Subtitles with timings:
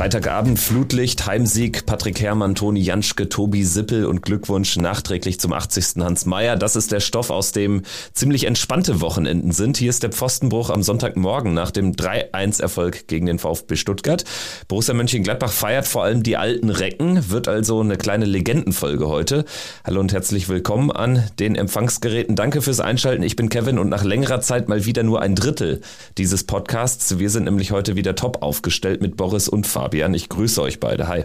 [0.00, 6.02] Freitagabend Flutlicht, Heimsieg, Patrick Herrmann, Toni Janschke, Tobi Sippel und Glückwunsch nachträglich zum 80.
[6.02, 6.56] Hans Meyer.
[6.56, 7.82] Das ist der Stoff, aus dem
[8.14, 9.76] ziemlich entspannte Wochenenden sind.
[9.76, 14.24] Hier ist der Pfostenbruch am Sonntagmorgen nach dem 3-1-Erfolg gegen den VfB Stuttgart.
[14.68, 19.44] Borussia Mönchengladbach feiert vor allem die alten Recken, wird also eine kleine Legendenfolge heute.
[19.84, 22.36] Hallo und herzlich willkommen an den Empfangsgeräten.
[22.36, 23.22] Danke fürs Einschalten.
[23.22, 25.82] Ich bin Kevin und nach längerer Zeit mal wieder nur ein Drittel
[26.16, 27.18] dieses Podcasts.
[27.18, 29.89] Wir sind nämlich heute wieder top aufgestellt mit Boris und Fabian.
[29.90, 30.14] Fabian.
[30.14, 31.08] Ich grüße euch beide.
[31.08, 31.24] Hi.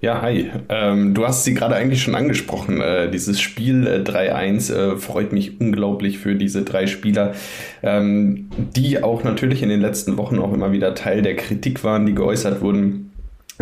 [0.00, 0.48] Ja, hi.
[0.68, 2.80] Ähm, du hast sie gerade eigentlich schon angesprochen.
[2.80, 7.34] Äh, dieses Spiel äh, 3-1 äh, freut mich unglaublich für diese drei Spieler,
[7.82, 12.06] ähm, die auch natürlich in den letzten Wochen auch immer wieder Teil der Kritik waren,
[12.06, 13.10] die geäußert wurden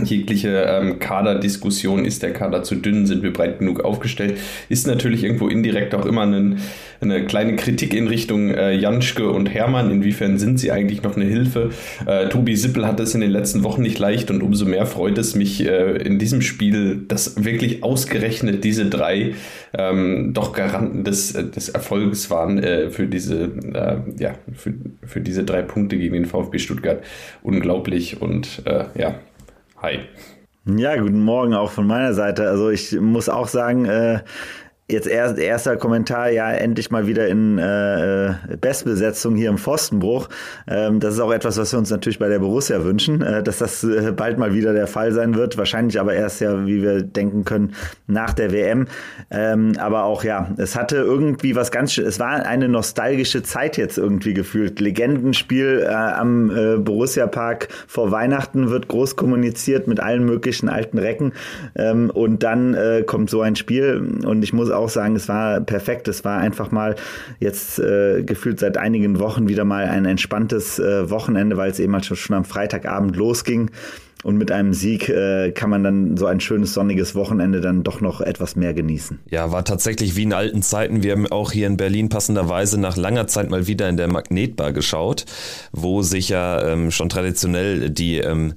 [0.02, 4.38] jegliche ähm, Kaderdiskussion, ist der Kader zu dünn, sind wir breit genug aufgestellt,
[4.68, 6.60] ist natürlich irgendwo indirekt auch immer einen,
[7.00, 9.90] eine kleine Kritik in Richtung äh, Janschke und Hermann.
[9.90, 11.70] Inwiefern sind sie eigentlich noch eine Hilfe?
[12.06, 15.18] Äh, Tobi Sippel hat es in den letzten Wochen nicht leicht und umso mehr freut
[15.18, 19.34] es mich äh, in diesem Spiel, dass wirklich ausgerechnet diese drei
[19.76, 24.72] ähm, doch Garanten des, des Erfolgs waren äh, für diese äh, ja für,
[25.04, 27.02] für diese drei Punkte gegen den VfB Stuttgart.
[27.42, 29.16] Unglaublich und äh, ja,
[29.82, 29.98] Hi.
[30.64, 32.48] Ja, guten Morgen auch von meiner Seite.
[32.48, 34.20] Also ich muss auch sagen, äh,
[34.90, 40.28] Jetzt erst, erster Kommentar, ja, endlich mal wieder in äh, äh, Bestbesetzung hier im Pfostenbruch.
[40.68, 43.58] Ähm, das ist auch etwas, was wir uns natürlich bei der Borussia wünschen, äh, dass
[43.58, 45.56] das äh, bald mal wieder der Fall sein wird.
[45.56, 47.74] Wahrscheinlich aber erst ja, wie wir denken können,
[48.08, 48.88] nach der WM.
[49.30, 53.98] Ähm, aber auch ja, es hatte irgendwie was ganz, es war eine nostalgische Zeit jetzt
[53.98, 54.80] irgendwie gefühlt.
[54.80, 60.98] Legendenspiel äh, am äh, Borussia Park vor Weihnachten wird groß kommuniziert mit allen möglichen alten
[60.98, 61.34] Recken.
[61.76, 66.08] Ähm, und dann kommt so ein Spiel und ich muss auch sagen, es war perfekt.
[66.08, 66.96] Es war einfach mal
[67.40, 71.92] jetzt äh, gefühlt seit einigen Wochen wieder mal ein entspanntes äh, Wochenende, weil es eben
[71.94, 73.70] halt schon am Freitagabend losging.
[74.22, 78.00] Und mit einem Sieg äh, kann man dann so ein schönes sonniges Wochenende dann doch
[78.00, 79.18] noch etwas mehr genießen.
[79.30, 81.02] Ja, war tatsächlich wie in alten Zeiten.
[81.02, 84.72] Wir haben auch hier in Berlin passenderweise nach langer Zeit mal wieder in der Magnetbar
[84.72, 85.24] geschaut,
[85.72, 88.54] wo sich ja ähm, schon traditionell die ähm,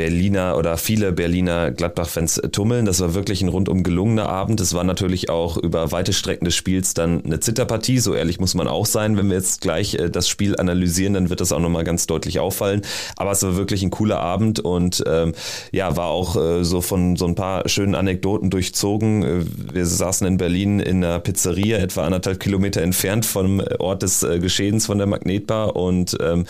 [0.00, 2.86] Berliner oder viele Berliner Gladbach-Fans tummeln.
[2.86, 4.58] Das war wirklich ein rundum gelungener Abend.
[4.62, 7.98] Es war natürlich auch über weite Strecken des Spiels dann eine Zitterpartie.
[7.98, 9.18] So ehrlich muss man auch sein.
[9.18, 12.38] Wenn wir jetzt gleich äh, das Spiel analysieren, dann wird das auch nochmal ganz deutlich
[12.38, 12.80] auffallen.
[13.16, 15.34] Aber es war wirklich ein cooler Abend und ähm,
[15.70, 19.22] ja, war auch äh, so von so ein paar schönen Anekdoten durchzogen.
[19.22, 24.22] Äh, wir saßen in Berlin in einer Pizzeria, etwa anderthalb Kilometer entfernt vom Ort des
[24.22, 26.46] äh, Geschehens von der Magnetbar und ähm,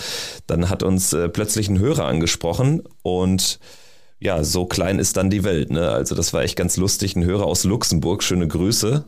[0.47, 3.40] dann hat uns äh, plötzlich ein Hörer angesprochen und
[4.19, 5.71] ja, so klein ist dann die Welt.
[5.71, 5.89] Ne?
[5.91, 7.17] Also das war echt ganz lustig.
[7.17, 9.05] Ein Hörer aus Luxemburg, schöne Grüße.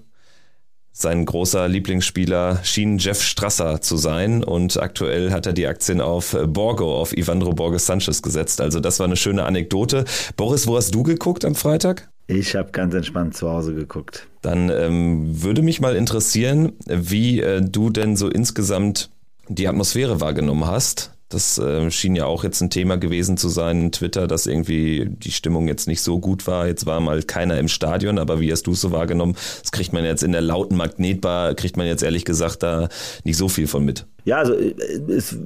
[0.95, 6.37] Sein großer Lieblingsspieler schien Jeff Strasser zu sein und aktuell hat er die Aktien auf
[6.47, 8.61] Borgo, auf Ivandro Borges Sanchez gesetzt.
[8.61, 10.05] Also das war eine schöne Anekdote.
[10.37, 12.11] Boris, wo hast du geguckt am Freitag?
[12.27, 14.29] Ich habe ganz entspannt zu Hause geguckt.
[14.43, 19.11] Dann ähm, würde mich mal interessieren, wie äh, du denn so insgesamt
[19.49, 21.12] die Atmosphäre wahrgenommen hast.
[21.33, 25.31] Das äh, schien ja auch jetzt ein Thema gewesen zu sein, Twitter, dass irgendwie die
[25.31, 26.67] Stimmung jetzt nicht so gut war.
[26.67, 29.35] Jetzt war mal keiner im Stadion, aber wie hast du es so wahrgenommen?
[29.63, 32.89] Das kriegt man jetzt in der lauten Magnetbar, kriegt man jetzt ehrlich gesagt da
[33.25, 34.07] nicht so viel von mit.
[34.25, 34.75] Ja, also äh,
[35.09, 35.37] es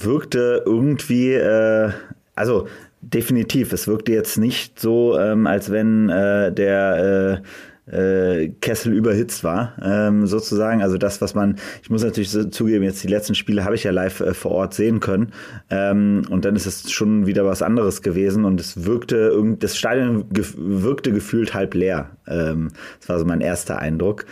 [0.00, 1.90] wirkte irgendwie, äh,
[2.34, 2.66] also
[3.02, 7.42] definitiv, es wirkte jetzt nicht so, ähm, als wenn äh, der
[7.86, 10.82] äh, Kessel überhitzt war, ähm, sozusagen.
[10.82, 13.90] Also das, was man, ich muss natürlich zugeben, jetzt die letzten Spiele habe ich ja
[13.90, 15.32] live äh, vor Ort sehen können.
[15.70, 20.24] Ähm, und dann ist es schon wieder was anderes gewesen und es wirkte, das Stadion
[20.30, 22.10] wirkte gefühlt halb leer.
[22.26, 22.70] Ähm,
[23.00, 24.26] das war so mein erster Eindruck.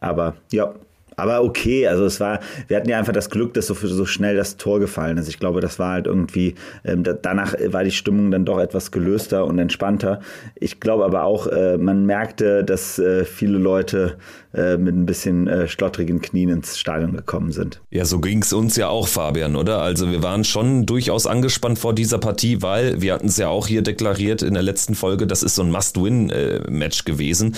[0.00, 0.74] Aber ja,
[1.20, 4.36] aber okay, also es war, wir hatten ja einfach das Glück, dass so, so schnell
[4.36, 5.28] das Tor gefallen ist.
[5.28, 6.54] Ich glaube, das war halt irgendwie,
[6.84, 10.20] ähm, da, danach war die Stimmung dann doch etwas gelöster und entspannter.
[10.54, 14.16] Ich glaube aber auch, äh, man merkte, dass äh, viele Leute
[14.52, 17.80] äh, mit ein bisschen äh, schlottrigen Knien ins Stadion gekommen sind.
[17.90, 19.80] Ja, so ging es uns ja auch, Fabian, oder?
[19.80, 23.66] Also wir waren schon durchaus angespannt vor dieser Partie, weil wir hatten es ja auch
[23.66, 27.54] hier deklariert in der letzten Folge, das ist so ein Must-Win-Match äh, gewesen.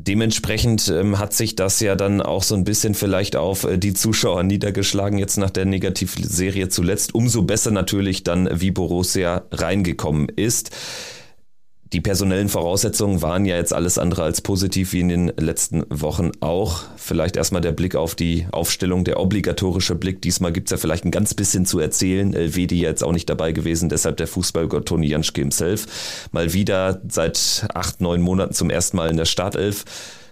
[0.00, 3.94] Dementsprechend ähm, hat sich das ja dann auch so ein bisschen vielleicht auf äh, die
[3.94, 7.16] Zuschauer niedergeschlagen, jetzt nach der Negativserie zuletzt.
[7.16, 10.70] Umso besser natürlich dann, wie Borussia reingekommen ist.
[11.94, 16.32] Die personellen Voraussetzungen waren ja jetzt alles andere als positiv wie in den letzten Wochen
[16.40, 16.82] auch.
[16.96, 20.20] Vielleicht erstmal der Blick auf die Aufstellung, der obligatorische Blick.
[20.20, 22.34] Diesmal gibt es ja vielleicht ein ganz bisschen zu erzählen.
[22.34, 26.28] Elvedi jetzt auch nicht dabei gewesen, deshalb der Fußballgott Toni Janschke himself.
[26.30, 29.86] Mal wieder seit acht, neun Monaten zum ersten Mal in der Startelf.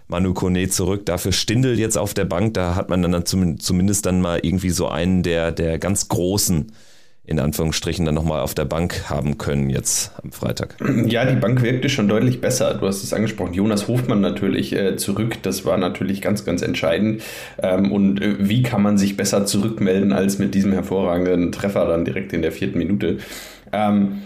[0.08, 2.52] Manu Kone zurück, dafür Stindel jetzt auf der Bank.
[2.52, 6.70] Da hat man dann zumindest dann mal irgendwie so einen der, der ganz großen
[7.26, 10.76] in Anführungsstrichen dann nochmal auf der Bank haben können jetzt am Freitag.
[11.06, 12.74] Ja, die Bank wirkte schon deutlich besser.
[12.74, 13.52] Du hast es angesprochen.
[13.52, 15.42] Jonas Hofmann natürlich äh, zurück.
[15.42, 17.22] Das war natürlich ganz, ganz entscheidend.
[17.62, 22.04] Ähm, und äh, wie kann man sich besser zurückmelden als mit diesem hervorragenden Treffer dann
[22.04, 23.18] direkt in der vierten Minute?
[23.72, 24.22] Ähm,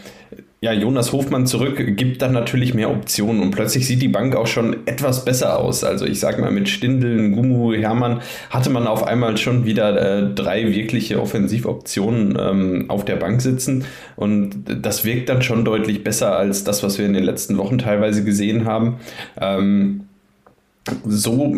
[0.63, 4.47] ja, Jonas Hofmann zurück gibt dann natürlich mehr Optionen und plötzlich sieht die Bank auch
[4.47, 5.85] schon etwas besser aus.
[5.85, 8.21] Also ich sag mal, mit Stindl, Gumu, Hermann
[8.51, 13.87] hatte man auf einmal schon wieder äh, drei wirkliche Offensivoptionen ähm, auf der Bank sitzen
[14.17, 17.79] und das wirkt dann schon deutlich besser als das, was wir in den letzten Wochen
[17.79, 18.97] teilweise gesehen haben.
[19.41, 20.10] Ähm,
[21.05, 21.55] so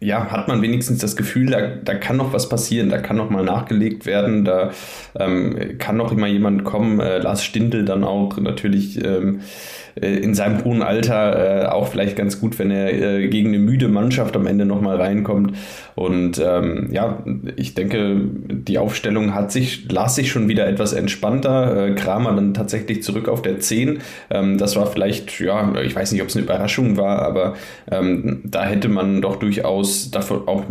[0.00, 3.30] ja, hat man wenigstens das Gefühl, da, da kann noch was passieren, da kann noch
[3.30, 4.70] mal nachgelegt werden, da
[5.18, 9.42] ähm, kann noch immer jemand kommen, äh, Lars Stindl dann auch natürlich ähm, äh,
[10.00, 13.88] in seinem hohen Alter äh, auch vielleicht ganz gut, wenn er äh, gegen eine müde
[13.88, 15.56] Mannschaft am Ende nochmal reinkommt.
[15.94, 17.24] Und ähm, ja,
[17.56, 21.88] ich denke, die Aufstellung hat sich, las sich schon wieder etwas entspannter.
[21.88, 23.98] Äh, Kramer dann tatsächlich zurück auf der 10.
[24.30, 27.54] Ähm, das war vielleicht, ja, ich weiß nicht, ob es eine Überraschung war, aber
[27.90, 30.64] ähm, da hätte man doch durchaus davon auch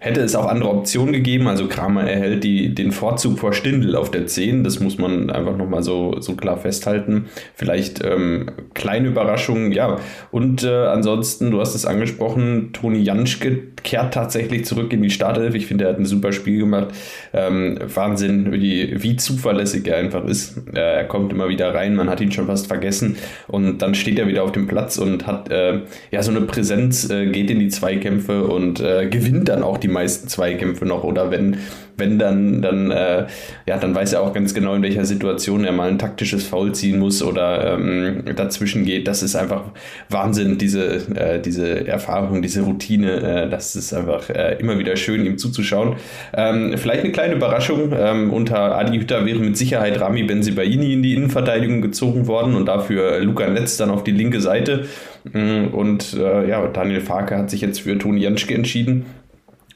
[0.00, 1.46] hätte es auch andere Optionen gegeben.
[1.46, 4.64] Also Kramer erhält die, den Vorzug vor Stindl auf der 10.
[4.64, 7.26] Das muss man einfach nochmal so, so klar festhalten.
[7.54, 9.98] Vielleicht ähm, kleine Überraschungen, ja.
[10.30, 15.54] Und äh, ansonsten, du hast es angesprochen, Toni Janschke kehrt tatsächlich zurück in die Startelf.
[15.54, 16.88] Ich finde, er hat ein super Spiel gemacht.
[17.34, 20.62] Ähm, Wahnsinn, wie, wie zuverlässig er einfach ist.
[20.72, 23.16] Äh, er kommt immer wieder rein, man hat ihn schon fast vergessen.
[23.48, 25.80] Und dann steht er wieder auf dem Platz und hat äh,
[26.10, 29.89] ja so eine Präsenz, äh, geht in die Zweikämpfe und äh, gewinnt dann auch die
[29.90, 31.58] meisten Zweikämpfe noch oder wenn,
[32.00, 33.26] wenn dann, dann, äh,
[33.66, 36.72] ja, dann weiß er auch ganz genau, in welcher Situation er mal ein taktisches Foul
[36.72, 39.06] ziehen muss oder ähm, dazwischen geht.
[39.06, 39.64] Das ist einfach
[40.08, 43.44] Wahnsinn, diese, äh, diese Erfahrung, diese Routine.
[43.44, 45.96] Äh, das ist einfach äh, immer wieder schön, ihm zuzuschauen.
[46.34, 47.92] Ähm, vielleicht eine kleine Überraschung.
[47.96, 52.66] Ähm, unter Adi Hütter wäre mit Sicherheit Rami Benzibaini in die Innenverteidigung gezogen worden und
[52.66, 54.86] dafür Luca Netz dann auf die linke Seite.
[55.32, 59.04] Mm, und äh, ja, Daniel Farke hat sich jetzt für Toni Janschke entschieden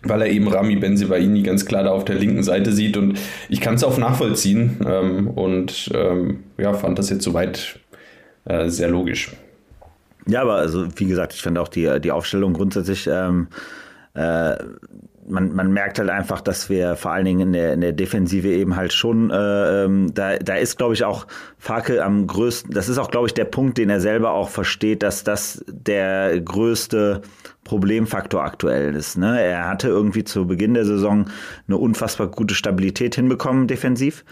[0.05, 3.19] weil er eben Rami Benzibaini ganz klar da auf der linken Seite sieht und
[3.49, 7.79] ich kann es auch nachvollziehen ähm, und ähm, ja, fand das jetzt soweit
[8.45, 9.33] äh, sehr logisch.
[10.27, 13.49] Ja, aber also wie gesagt, ich finde auch die, die Aufstellung grundsätzlich ähm,
[14.15, 14.57] äh,
[15.27, 18.49] man, man merkt halt einfach, dass wir vor allen Dingen in der, in der Defensive
[18.49, 21.27] eben halt schon, äh, ähm, da, da ist, glaube ich, auch
[21.59, 25.03] Farke am größten, das ist auch, glaube ich, der Punkt, den er selber auch versteht,
[25.03, 27.23] dass das der größte
[27.65, 29.17] Problemfaktor aktuell ist.
[29.17, 29.43] Ne?
[29.43, 31.31] Er hatte irgendwie zu Beginn der Saison
[31.67, 34.25] eine unfassbar gute Stabilität hinbekommen defensiv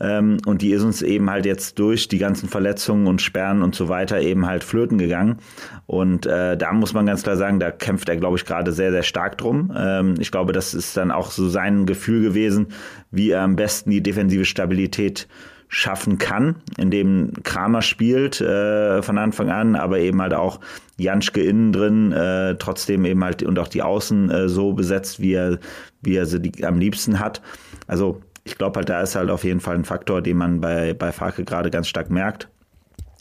[0.00, 3.74] ähm, und die ist uns eben halt jetzt durch die ganzen Verletzungen und Sperren und
[3.74, 5.38] so weiter eben halt flöten gegangen
[5.86, 8.92] und äh, da muss man ganz klar sagen, da kämpft er, glaube ich, gerade sehr,
[8.92, 9.72] sehr stark drum.
[9.76, 12.68] Ähm, ich glaube, das ist dann auch so sein Gefühl gewesen,
[13.10, 15.26] wie er am besten die defensive Stabilität
[15.72, 20.58] schaffen kann, indem Kramer spielt äh, von Anfang an, aber eben halt auch
[20.96, 25.34] Janschke innen drin, äh, trotzdem eben halt und auch die Außen äh, so besetzt, wie
[25.34, 25.58] er,
[26.02, 27.40] wie er sie die, am liebsten hat.
[27.86, 30.94] Also ich glaube halt, da ist halt auf jeden Fall ein Faktor, den man bei,
[30.94, 32.48] bei Farke gerade ganz stark merkt,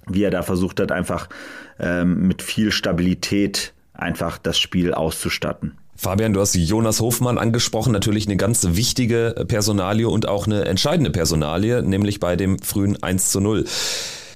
[0.08, 1.30] wie er da versucht hat, einfach
[1.80, 5.78] ähm, mit viel Stabilität einfach das Spiel auszustatten.
[5.96, 11.12] Fabian, du hast Jonas Hofmann angesprochen, natürlich eine ganz wichtige Personalie und auch eine entscheidende
[11.12, 13.66] Personalie, nämlich bei dem frühen 1 zu 0.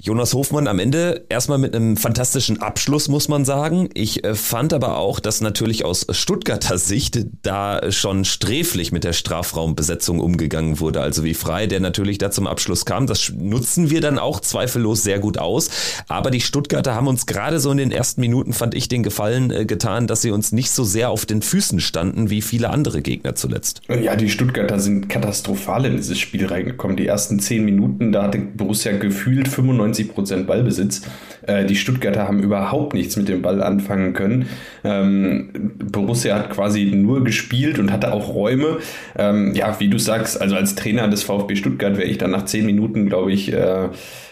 [0.05, 3.87] Jonas Hofmann am Ende erstmal mit einem fantastischen Abschluss, muss man sagen.
[3.93, 9.13] Ich äh, fand aber auch, dass natürlich aus Stuttgarter Sicht da schon sträflich mit der
[9.13, 10.99] Strafraumbesetzung umgegangen wurde.
[10.99, 13.07] Also wie frei der natürlich da zum Abschluss kam.
[13.07, 15.69] Das nutzen wir dann auch zweifellos sehr gut aus.
[16.09, 19.51] Aber die Stuttgarter haben uns gerade so in den ersten Minuten, fand ich, den Gefallen
[19.51, 23.01] äh, getan, dass sie uns nicht so sehr auf den Füßen standen wie viele andere
[23.01, 23.79] Gegner zuletzt.
[23.87, 26.97] Ja, die Stuttgarter sind katastrophal in dieses Spiel reingekommen.
[26.97, 31.03] Die ersten zehn Minuten, da hatte Borussia gefühlt 95 90 Ballbesitz.
[31.47, 34.47] Äh, die Stuttgarter haben überhaupt nichts mit dem Ball anfangen können.
[34.83, 38.77] Ähm, Borussia hat quasi nur gespielt und hatte auch Räume.
[39.17, 42.45] Ähm, ja, wie du sagst, also als Trainer des VfB Stuttgart wäre ich dann nach
[42.45, 43.89] zehn Minuten, glaube ich, äh,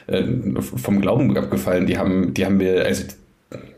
[0.08, 0.24] äh,
[0.60, 1.86] vom Glauben abgefallen.
[1.88, 3.04] Die haben, die haben wir, also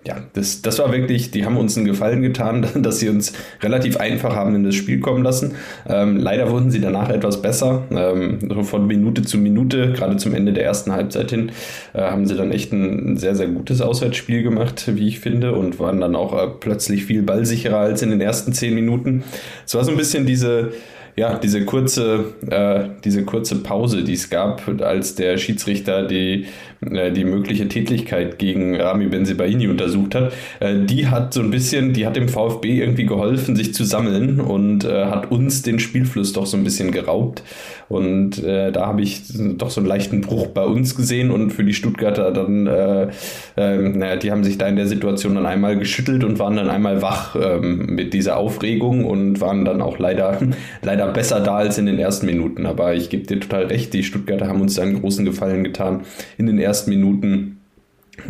[0.05, 3.97] ja, das, das war wirklich, die haben uns einen Gefallen getan, dass sie uns relativ
[3.97, 5.55] einfach haben in das Spiel kommen lassen.
[5.87, 7.83] Ähm, leider wurden sie danach etwas besser.
[7.91, 11.51] Ähm, von Minute zu Minute, gerade zum Ende der ersten Halbzeit hin,
[11.93, 15.79] äh, haben sie dann echt ein, sehr, sehr gutes Auswärtsspiel gemacht, wie ich finde, und
[15.79, 19.23] waren dann auch äh, plötzlich viel ballsicherer als in den ersten zehn Minuten.
[19.65, 20.71] Es war so ein bisschen diese
[21.15, 26.47] ja, diese kurze, äh, diese kurze Pause, die es gab, als der Schiedsrichter die,
[26.85, 32.05] die mögliche Tätigkeit gegen Rami Benzebaini untersucht hat, äh, die hat so ein bisschen, die
[32.05, 36.45] hat dem VfB irgendwie geholfen, sich zu sammeln und äh, hat uns den Spielfluss doch
[36.45, 37.43] so ein bisschen geraubt.
[37.89, 39.21] Und äh, da habe ich
[39.57, 43.07] doch so einen leichten Bruch bei uns gesehen und für die Stuttgarter dann, äh,
[43.55, 46.69] äh, naja, die haben sich da in der Situation dann einmal geschüttelt und waren dann
[46.69, 50.39] einmal wach ähm, mit dieser Aufregung und waren dann auch leider,
[50.81, 52.65] leider besser da als in den ersten Minuten.
[52.65, 56.01] Aber ich gebe dir total recht, die Stuttgarter haben uns da einen großen Gefallen getan
[56.37, 57.59] in den ersten Minuten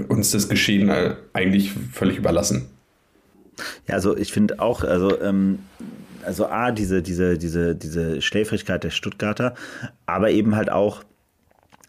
[0.07, 2.67] uns das Geschehen äh, eigentlich völlig überlassen.
[3.87, 5.59] Ja, also ich finde auch, also ähm,
[6.25, 9.53] also A, diese, diese, diese, diese Schläfrigkeit der Stuttgarter,
[10.05, 11.03] aber eben halt auch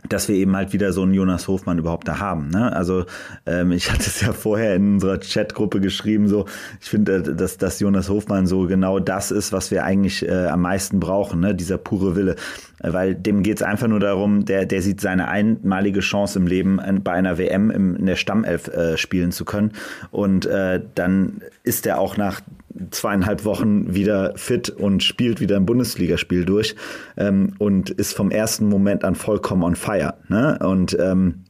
[0.09, 2.49] dass wir eben halt wieder so einen Jonas Hofmann überhaupt da haben.
[2.49, 2.73] Ne?
[2.75, 3.05] Also
[3.47, 6.47] ähm, ich hatte es ja vorher in unserer Chatgruppe geschrieben, so
[6.81, 10.47] ich finde, äh, dass, dass Jonas Hofmann so genau das ist, was wir eigentlich äh,
[10.47, 11.55] am meisten brauchen, ne?
[11.55, 12.37] dieser pure Wille.
[12.81, 16.79] Weil dem geht es einfach nur darum, der, der sieht seine einmalige Chance im Leben,
[17.03, 19.73] bei einer WM im, in der Stammelf äh, spielen zu können.
[20.11, 22.43] Und äh, dann ist er auch nach
[22.91, 26.75] zweieinhalb Wochen wieder fit und spielt wieder ein Bundesligaspiel durch
[27.17, 30.15] ähm, und ist vom ersten Moment an vollkommen on fire.
[30.29, 30.59] Ne?
[30.61, 31.45] Und ähm,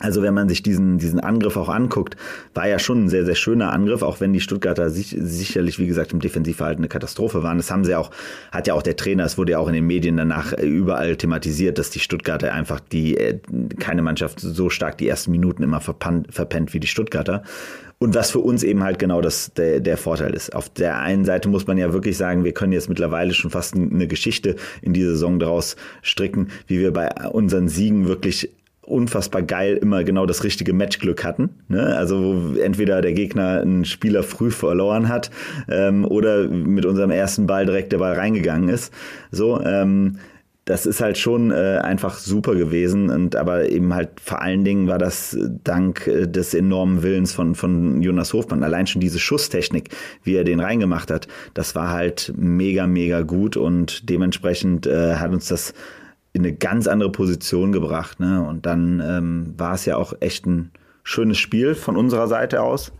[0.00, 2.16] also wenn man sich diesen, diesen Angriff auch anguckt,
[2.54, 5.86] war ja schon ein sehr, sehr schöner Angriff, auch wenn die Stuttgarter sich, sicherlich, wie
[5.86, 7.58] gesagt, im Defensivverhalten eine Katastrophe waren.
[7.58, 8.10] Das haben sie auch,
[8.50, 11.76] hat ja auch der Trainer, es wurde ja auch in den Medien danach überall thematisiert,
[11.76, 13.40] dass die Stuttgarter einfach die, äh,
[13.78, 17.42] keine Mannschaft so stark die ersten Minuten immer verpennt, verpennt wie die Stuttgarter.
[18.02, 20.56] Und was für uns eben halt genau das der, der Vorteil ist.
[20.56, 23.74] Auf der einen Seite muss man ja wirklich sagen, wir können jetzt mittlerweile schon fast
[23.74, 28.48] eine Geschichte in die Saison daraus stricken, wie wir bei unseren Siegen wirklich
[28.80, 31.50] unfassbar geil immer genau das richtige Matchglück hatten.
[31.68, 31.94] Ne?
[31.94, 35.30] Also wo entweder der Gegner einen Spieler früh verloren hat
[35.68, 38.94] ähm, oder mit unserem ersten Ball direkt der Ball reingegangen ist.
[39.30, 40.16] So, ähm,
[40.64, 44.86] das ist halt schon äh, einfach super gewesen und aber eben halt vor allen Dingen
[44.88, 48.62] war das dank äh, des enormen Willens von von Jonas Hofmann.
[48.62, 49.90] Allein schon diese Schusstechnik
[50.22, 55.32] wie er den reingemacht hat das war halt mega mega gut und dementsprechend äh, hat
[55.32, 55.72] uns das
[56.32, 58.44] in eine ganz andere Position gebracht ne?
[58.46, 60.70] Und dann ähm, war es ja auch echt ein
[61.02, 62.92] schönes Spiel von unserer Seite aus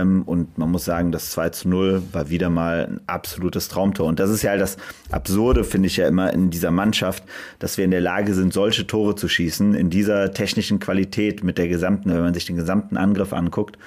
[0.00, 4.06] und man muss sagen, das 2 zu 0 war wieder mal ein absolutes Traumtor.
[4.06, 4.76] Und das ist ja halt das
[5.10, 7.24] Absurde, finde ich ja immer in dieser Mannschaft,
[7.58, 11.58] dass wir in der Lage sind, solche Tore zu schießen, in dieser technischen Qualität mit
[11.58, 13.78] der gesamten, wenn man sich den gesamten Angriff anguckt.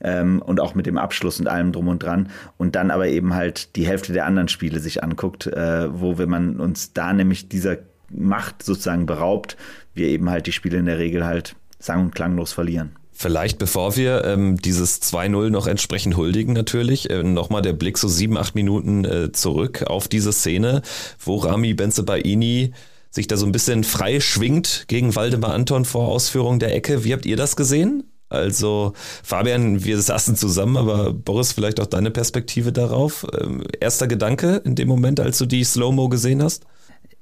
[0.00, 2.28] Ähm, und auch mit dem Abschluss und allem drum und dran
[2.58, 6.28] und dann aber eben halt die Hälfte der anderen Spiele sich anguckt, äh, wo wenn
[6.28, 7.76] man uns da nämlich dieser
[8.10, 9.56] Macht sozusagen beraubt,
[9.94, 12.96] wir eben halt die Spiele in der Regel halt sang- und klanglos verlieren.
[13.12, 18.08] Vielleicht bevor wir ähm, dieses 2-0 noch entsprechend huldigen natürlich, äh, nochmal der Blick so
[18.08, 20.82] sieben, acht Minuten äh, zurück auf diese Szene,
[21.22, 22.72] wo Rami Benzebaini
[23.10, 27.04] sich da so ein bisschen frei schwingt gegen Waldemar Anton vor Ausführung der Ecke.
[27.04, 28.04] Wie habt ihr das gesehen?
[28.30, 33.26] Also Fabian, wir saßen zusammen, aber Boris, vielleicht auch deine Perspektive darauf.
[33.38, 36.64] Ähm, erster Gedanke in dem Moment, als du die Slow-Mo gesehen hast?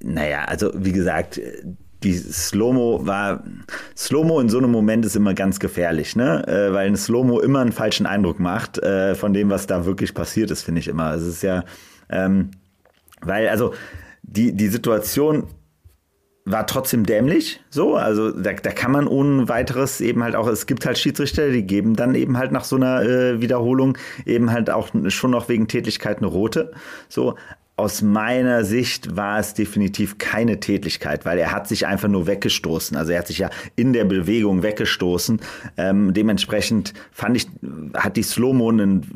[0.03, 1.41] Naja, also wie gesagt,
[2.02, 3.45] die Slow-Mo war,
[3.97, 6.47] Slow-Mo in so einem Moment ist immer ganz gefährlich, ne?
[6.49, 10.14] Äh, weil ein Slow-Mo immer einen falschen Eindruck macht äh, von dem, was da wirklich
[10.14, 11.14] passiert ist, finde ich immer.
[11.14, 11.64] Es ist ja,
[12.09, 12.50] ähm,
[13.21, 13.75] weil, also
[14.23, 15.49] die, die Situation
[16.47, 20.66] war trotzdem dämlich, so, also da, da kann man ohne weiteres eben halt auch, es
[20.66, 24.71] gibt halt Schiedsrichter, die geben dann eben halt nach so einer äh, Wiederholung eben halt
[24.71, 26.73] auch schon noch wegen Tätigkeit eine rote,
[27.09, 27.37] so,
[27.81, 32.95] aus meiner Sicht war es definitiv keine Tätigkeit, weil er hat sich einfach nur weggestoßen.
[32.97, 35.41] Also er hat sich ja in der Bewegung weggestoßen.
[35.79, 37.49] Ähm, dementsprechend fand ich,
[37.95, 38.71] hat die Slow-Mo,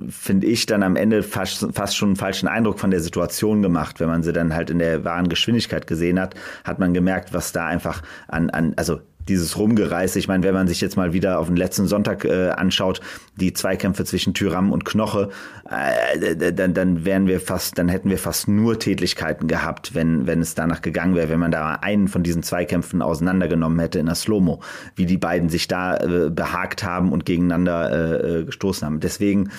[0.08, 4.00] finde ich, dann am Ende fast, fast schon einen falschen Eindruck von der Situation gemacht.
[4.00, 7.52] Wenn man sie dann halt in der wahren Geschwindigkeit gesehen hat, hat man gemerkt, was
[7.52, 10.18] da einfach an, an also dieses Rumgereise.
[10.18, 13.00] Ich meine, wenn man sich jetzt mal wieder auf den letzten Sonntag äh, anschaut,
[13.36, 15.30] die Zweikämpfe zwischen Tyram und Knoche,
[15.70, 20.40] äh, dann, dann wären wir fast, dann hätten wir fast nur Tätlichkeiten gehabt, wenn, wenn
[20.40, 24.14] es danach gegangen wäre, wenn man da einen von diesen Zweikämpfen auseinandergenommen hätte in der
[24.14, 24.60] Slow-Mo,
[24.96, 29.00] wie die beiden sich da äh, behagt haben und gegeneinander äh, äh gestoßen haben.
[29.00, 29.50] Deswegen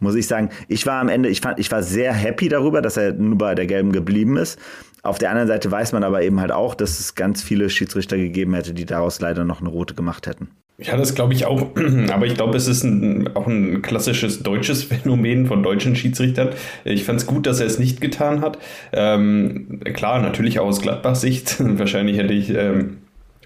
[0.00, 2.96] muss ich sagen, ich war am Ende, ich fand, ich war sehr happy darüber, dass
[2.96, 4.58] er nur bei der Gelben geblieben ist.
[5.04, 8.16] Auf der anderen Seite weiß man aber eben halt auch, dass es ganz viele Schiedsrichter
[8.16, 10.48] gegeben hätte, die daraus leider noch eine rote gemacht hätten.
[10.78, 11.68] Ja, das glaube ich auch.
[12.12, 16.50] Aber ich glaube, es ist ein, auch ein klassisches deutsches Phänomen von deutschen Schiedsrichtern.
[16.84, 18.58] Ich fand es gut, dass er es nicht getan hat.
[18.92, 21.56] Ähm, klar, natürlich auch aus Gladbach-Sicht.
[21.78, 22.96] Wahrscheinlich hätte ich ähm,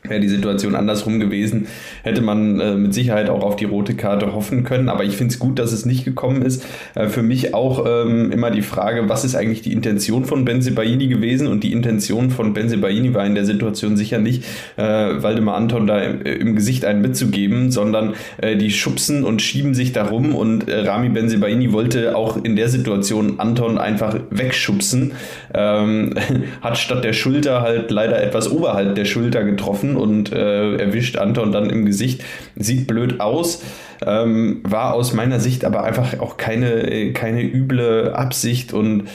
[0.09, 1.67] wäre die Situation andersrum gewesen,
[2.03, 4.89] hätte man äh, mit Sicherheit auch auf die rote Karte hoffen können.
[4.89, 6.65] Aber ich finde es gut, dass es nicht gekommen ist.
[6.95, 11.09] Äh, für mich auch ähm, immer die Frage, was ist eigentlich die Intention von Benzebaini
[11.09, 11.47] gewesen?
[11.47, 14.45] Und die Intention von Benzebaini war in der Situation sicher nicht,
[14.77, 19.75] äh, Waldemar Anton da im, im Gesicht einen mitzugeben, sondern äh, die schubsen und schieben
[19.75, 20.35] sich darum.
[20.35, 25.13] Und äh, Rami Benzebaini wollte auch in der Situation Anton einfach wegschubsen.
[25.55, 26.15] Ähm,
[26.61, 31.53] hat statt der Schulter halt leider etwas oberhalb der Schulter getroffen und äh, erwischt Anton
[31.53, 32.25] dann im Gesicht.
[32.57, 33.63] Sieht blöd aus.
[34.07, 39.09] Ähm, war aus meiner Sicht aber einfach auch keine, keine üble Absicht und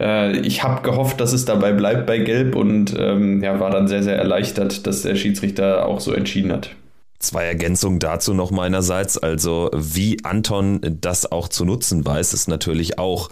[0.00, 3.86] äh, ich habe gehofft, dass es dabei bleibt bei Gelb und ähm, ja, war dann
[3.86, 6.70] sehr, sehr erleichtert, dass der Schiedsrichter auch so entschieden hat.
[7.18, 9.18] Zwei Ergänzungen dazu noch meinerseits.
[9.18, 13.28] Also wie Anton das auch zu nutzen weiß, ist natürlich auch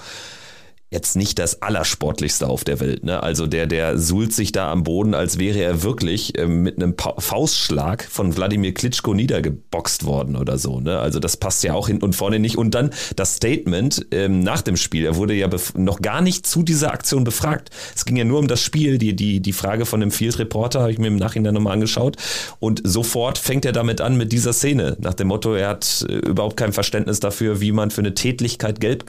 [0.90, 3.04] jetzt nicht das Allersportlichste auf der Welt.
[3.04, 3.22] Ne?
[3.22, 6.96] Also der, der suhlt sich da am Boden, als wäre er wirklich äh, mit einem
[6.96, 10.80] pa Faustschlag von Wladimir Klitschko niedergeboxt worden oder so.
[10.80, 10.98] Ne?
[10.98, 12.56] Also das passt ja auch hinten und vorne nicht.
[12.56, 15.04] Und dann das Statement ähm, nach dem Spiel.
[15.04, 17.70] Er wurde ja noch gar nicht zu dieser Aktion befragt.
[17.94, 18.96] Es ging ja nur um das Spiel.
[18.96, 22.16] Die, die, die Frage von dem Field Reporter habe ich mir im Nachhinein nochmal angeschaut.
[22.60, 24.96] Und sofort fängt er damit an mit dieser Szene.
[25.00, 28.80] Nach dem Motto, er hat äh, überhaupt kein Verständnis dafür, wie man für eine Tätlichkeit
[28.80, 29.04] Geld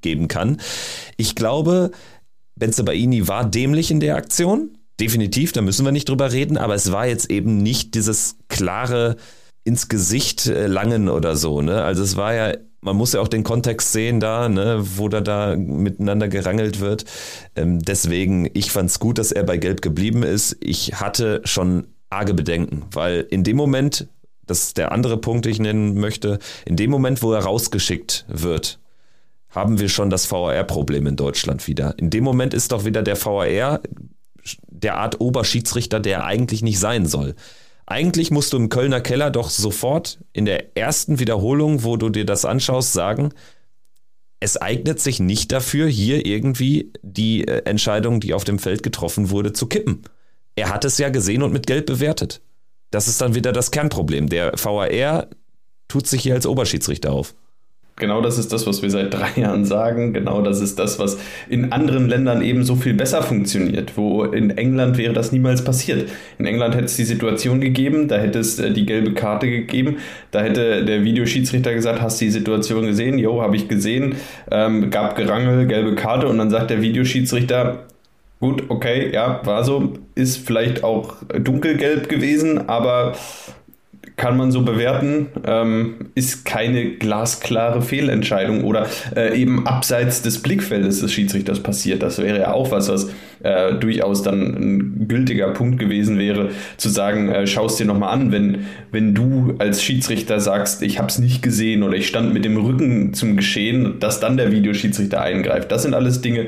[0.00, 0.60] geben kann.
[1.16, 1.90] Ich glaube,
[2.56, 4.78] Benzebaini war dämlich in der Aktion.
[4.98, 9.16] Definitiv, da müssen wir nicht drüber reden, aber es war jetzt eben nicht dieses klare
[9.62, 11.60] ins Gesicht äh, langen oder so.
[11.60, 11.82] Ne?
[11.82, 15.20] Also es war ja, man muss ja auch den Kontext sehen da, ne, wo da
[15.20, 17.04] da miteinander gerangelt wird.
[17.56, 20.56] Ähm, deswegen, ich fand es gut, dass er bei Gelb geblieben ist.
[20.60, 24.08] Ich hatte schon arge Bedenken, weil in dem Moment,
[24.46, 28.24] das ist der andere Punkt, den ich nennen möchte, in dem Moment, wo er rausgeschickt
[28.28, 28.78] wird,
[29.50, 31.98] haben wir schon das VAR-Problem in Deutschland wieder.
[31.98, 33.80] In dem Moment ist doch wieder der VAR
[34.68, 37.34] der Art Oberschiedsrichter, der eigentlich nicht sein soll.
[37.86, 42.26] Eigentlich musst du im Kölner Keller doch sofort in der ersten Wiederholung, wo du dir
[42.26, 43.32] das anschaust, sagen,
[44.40, 49.30] es eignet sich nicht dafür, hier irgendwie die äh, Entscheidung, die auf dem Feld getroffen
[49.30, 50.02] wurde, zu kippen.
[50.56, 52.42] Er hat es ja gesehen und mit Geld bewertet.
[52.90, 54.28] Das ist dann wieder das Kernproblem.
[54.28, 55.28] Der VAR
[55.88, 57.34] tut sich hier als Oberschiedsrichter auf.
[57.98, 60.12] Genau das ist das, was wir seit drei Jahren sagen.
[60.12, 61.18] Genau das ist das, was
[61.48, 63.96] in anderen Ländern eben so viel besser funktioniert.
[63.96, 66.10] Wo in England wäre das niemals passiert.
[66.38, 69.96] In England hätte es die Situation gegeben, da hätte es äh, die gelbe Karte gegeben,
[70.30, 73.18] da hätte der Videoschiedsrichter gesagt, hast du die Situation gesehen?
[73.18, 74.16] Jo, habe ich gesehen.
[74.50, 77.86] Ähm, gab Gerangel, gelbe Karte und dann sagt der Videoschiedsrichter,
[78.40, 83.14] gut, okay, ja, war so, ist vielleicht auch dunkelgelb gewesen, aber
[84.16, 91.00] kann man so bewerten, ähm, ist keine glasklare Fehlentscheidung oder äh, eben abseits des Blickfeldes
[91.00, 92.02] des Schiedsrichters passiert.
[92.02, 93.10] Das wäre ja auch was, was
[93.42, 98.14] äh, durchaus dann ein gültiger Punkt gewesen wäre, zu sagen, äh, schau es dir nochmal
[98.14, 102.32] an, wenn, wenn du als Schiedsrichter sagst, ich habe es nicht gesehen oder ich stand
[102.32, 105.70] mit dem Rücken zum Geschehen, dass dann der Videoschiedsrichter eingreift.
[105.70, 106.46] Das sind alles Dinge,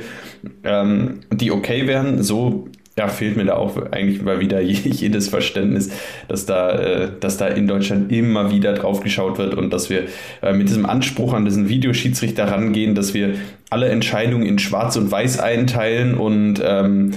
[0.65, 2.23] ähm, die okay wären.
[2.23, 5.91] So ja, fehlt mir da auch eigentlich mal wieder jedes Verständnis,
[6.27, 10.05] dass da, äh, dass da in Deutschland immer wieder drauf geschaut wird und dass wir
[10.43, 13.35] äh, mit diesem Anspruch an diesen Videoschiedsrichter rangehen, dass wir
[13.71, 17.13] alle Entscheidungen in Schwarz und Weiß einteilen und ähm,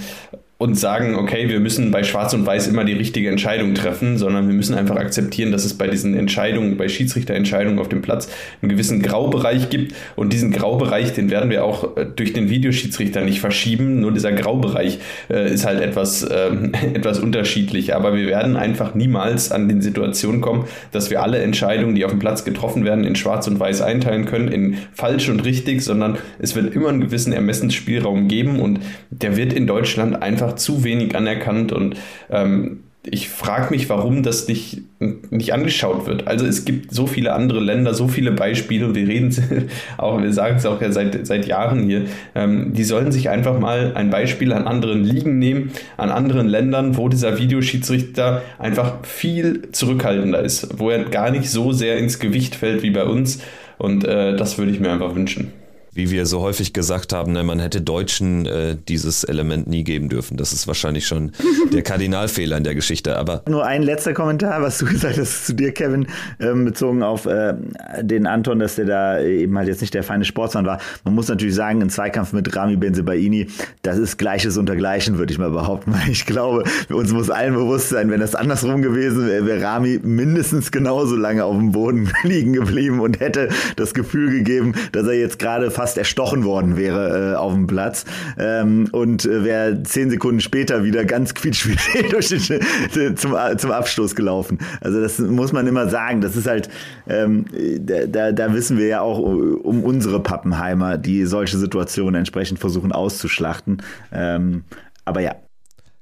[0.62, 4.47] und sagen, okay, wir müssen bei Schwarz und Weiß immer die richtige Entscheidung treffen, sondern
[4.47, 8.30] wir müssen einfach akzeptieren, dass es bei diesen Entscheidungen, bei Schiedsrichterentscheidungen auf dem Platz
[8.62, 9.95] einen gewissen Graubereich gibt.
[10.15, 14.34] Und diesen Graubereich, den werden wir auch äh, durch den Videoschiedsrichter nicht verschieben, nur dieser
[14.34, 15.00] Graubereich
[15.32, 16.52] äh, ist halt etwas, äh,
[16.93, 21.95] etwas unterschiedlich, aber wir werden einfach niemals an den Situationen kommen, dass wir alle Entscheidungen,
[21.95, 25.39] die auf dem Platz getroffen werden, in Schwarz und Weiß einteilen können, in falsch und
[25.39, 28.60] richtig, sondern es wird immer einen gewissen Ermessensspielraum geben.
[28.60, 31.95] Und der wird in Deutschland einfach einfach zu wenig anerkannt und
[32.29, 34.83] ähm, ich frage mich, warum das nicht,
[35.31, 36.27] nicht angeschaut wird.
[36.27, 39.35] Also es gibt so viele andere Länder, so viele Beispiele und wir reden
[39.97, 42.03] auch, wir sagen es auch ja seit, seit Jahren hier,
[42.35, 46.95] ähm, die sollen sich einfach mal ein Beispiel an anderen Ligen nehmen, an anderen Ländern,
[46.95, 52.53] wo dieser Videoschiedsrichter einfach viel zurückhaltender ist, wo er gar nicht so sehr ins Gewicht
[52.53, 53.41] fällt wie bei uns
[53.79, 55.51] und äh, das würde ich mir einfach wünschen.
[55.93, 60.08] Wie wir so häufig gesagt haben, ne, man hätte Deutschen äh, dieses Element nie geben
[60.08, 60.38] dürfen.
[60.38, 61.32] Das ist wahrscheinlich schon
[61.73, 63.17] der Kardinalfehler in der Geschichte.
[63.17, 66.08] Aber nur ein letzter Kommentar, was du gesagt hast zu dir, Kevin,
[66.39, 67.56] ähm, bezogen auf äh,
[68.01, 70.80] den Anton, dass der da eben halt jetzt nicht der feine Sportsmann war.
[71.04, 73.47] Man muss natürlich sagen, ein Zweikampf mit Rami Benzebaini,
[73.82, 75.93] das ist Gleiches unter Gleichen, würde ich mal behaupten.
[76.12, 80.71] Ich glaube, uns muss allen bewusst sein, wenn das andersrum gewesen wäre, wäre Rami mindestens
[80.71, 85.39] genauso lange auf dem Boden liegen geblieben und hätte das Gefühl gegeben, dass er jetzt
[85.39, 88.05] gerade fast erstochen worden wäre äh, auf dem Platz
[88.37, 92.19] ähm, und äh, wäre zehn Sekunden später wieder ganz quietschfidel
[93.15, 94.59] zum, zum Abstoß gelaufen.
[94.79, 96.21] Also das muss man immer sagen.
[96.21, 96.69] Das ist halt,
[97.09, 97.45] ähm,
[97.79, 103.81] da, da wissen wir ja auch um unsere Pappenheimer, die solche Situationen entsprechend versuchen auszuschlachten.
[104.11, 104.63] Ähm,
[105.03, 105.35] aber ja.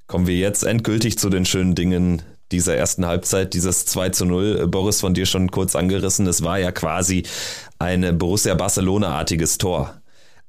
[0.08, 2.20] Kommen wir jetzt endgültig zu den schönen Dingen
[2.52, 4.68] dieser ersten Halbzeit, dieses 2 zu 0.
[4.68, 6.26] Boris von dir schon kurz angerissen.
[6.26, 7.22] Es war ja quasi
[7.80, 9.94] ein Borussia Barcelona-artiges Tor.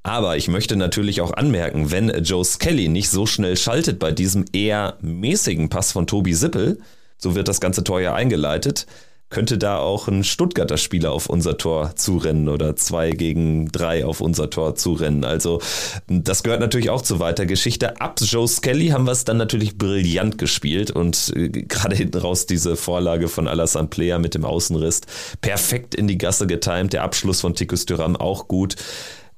[0.04, 4.46] Aber ich möchte natürlich auch anmerken, wenn Joe Skelly nicht so schnell schaltet bei diesem
[4.52, 6.80] eher mäßigen Pass von Tobi Sippel,
[7.18, 8.86] so wird das ganze Tor ja eingeleitet,
[9.32, 14.22] könnte da auch ein Stuttgarter Spieler auf unser Tor zurennen oder zwei gegen drei auf
[14.22, 15.26] unser Tor zurennen.
[15.26, 15.62] Also
[16.08, 18.00] das gehört natürlich auch zur Weitergeschichte.
[18.00, 22.46] Ab Joe Skelly haben wir es dann natürlich brillant gespielt und äh, gerade hinten raus
[22.46, 25.02] diese Vorlage von Alassane Player mit dem Außenriss
[25.42, 26.94] perfekt in die Gasse getimt.
[26.94, 28.76] Der Abschluss von Tikus Thuram auch gut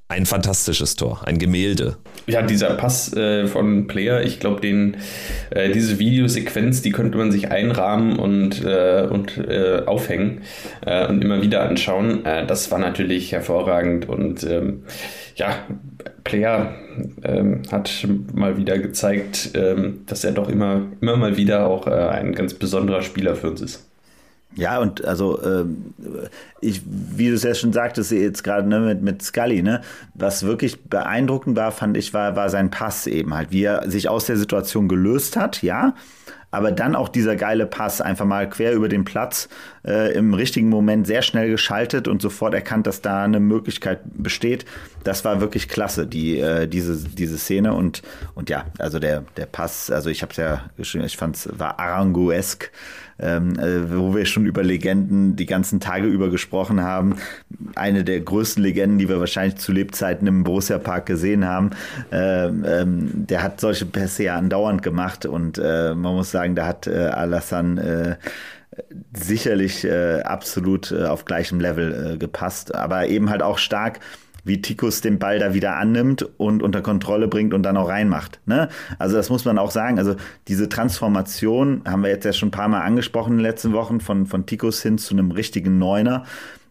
[0.08, 1.98] ein fantastisches Tor, ein Gemälde.
[2.28, 4.98] Ja, dieser Pass äh, von Player, ich glaube, den
[5.50, 10.42] äh, diese Videosequenz, die könnte man sich einrahmen und, äh, und äh, aufhängen
[10.86, 12.26] äh, und immer wieder anschauen.
[12.26, 14.84] Äh, das war natürlich hervorragend und ähm,
[15.36, 15.66] ja,
[16.24, 16.76] Player
[17.24, 22.34] ähm, hat mal wieder gezeigt, ähm, dass er doch immer, immer mal wieder auch ein
[22.34, 23.90] ganz besonderer Spieler für uns ist.
[24.56, 25.94] Ja, und also ähm,
[26.62, 29.82] ich, wie du es ja schon sagtest, jetzt gerade ne, mit, mit Scully, ne,
[30.14, 34.10] was wirklich beeindruckend war, fand ich, war, war sein Pass eben halt, wie er sich
[34.10, 35.96] aus der Situation gelöst hat, ja,
[36.54, 39.50] aber dann auch dieser geile Pass, einfach mal quer über den Platz,
[39.88, 44.66] äh, im richtigen Moment sehr schnell geschaltet und sofort erkannt, dass da eine Möglichkeit besteht.
[45.04, 47.74] Das war wirklich klasse, die, äh, diese, diese Szene.
[47.74, 48.02] Und,
[48.36, 51.50] und ja, also der, der Pass, also ich habe es ja geschrieben, ich fand es
[51.58, 52.72] war Aranguesk
[53.20, 57.18] ähm, äh, wo wir schon über Legenden die ganzen Tage über gesprochen haben.
[57.76, 61.72] Eine der größten Legenden, die wir wahrscheinlich zu Lebzeiten im Borussia Park gesehen haben.
[62.12, 66.68] Ähm, ähm, der hat solche Pässe ja andauernd gemacht und äh, man muss sagen, da
[66.68, 68.78] hat äh, Alassane äh,
[69.14, 74.00] sicherlich äh, absolut äh, auf gleichem Level gepasst, aber eben halt auch stark
[74.44, 78.40] wie Tikus den Ball da wieder annimmt und unter Kontrolle bringt und dann auch reinmacht.
[78.46, 78.70] Ne?
[79.00, 79.98] Also das muss man auch sagen.
[79.98, 80.16] Also
[80.48, 84.00] diese Transformation haben wir jetzt ja schon ein paar Mal angesprochen in den letzten Wochen
[84.00, 86.26] von, von Tikus hin zu einem richtigen Neuner.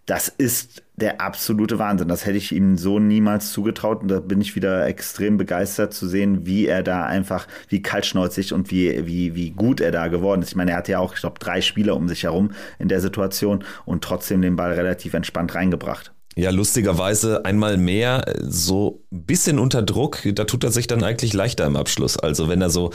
[0.07, 2.09] Das ist der absolute Wahnsinn.
[2.09, 4.03] Das hätte ich ihm so niemals zugetraut.
[4.03, 8.53] Und da bin ich wieder extrem begeistert zu sehen, wie er da einfach, wie kaltschnäuzig
[8.53, 10.51] und wie, wie, wie gut er da geworden ist.
[10.51, 13.01] Ich meine, er hatte ja auch, ich glaube, drei Spieler um sich herum in der
[13.01, 16.13] Situation und trotzdem den Ball relativ entspannt reingebracht.
[16.35, 21.35] Ja, lustigerweise einmal mehr so ein bisschen unter Druck, da tut er sich dann eigentlich
[21.35, 22.17] leichter im Abschluss.
[22.17, 22.91] Also wenn er so,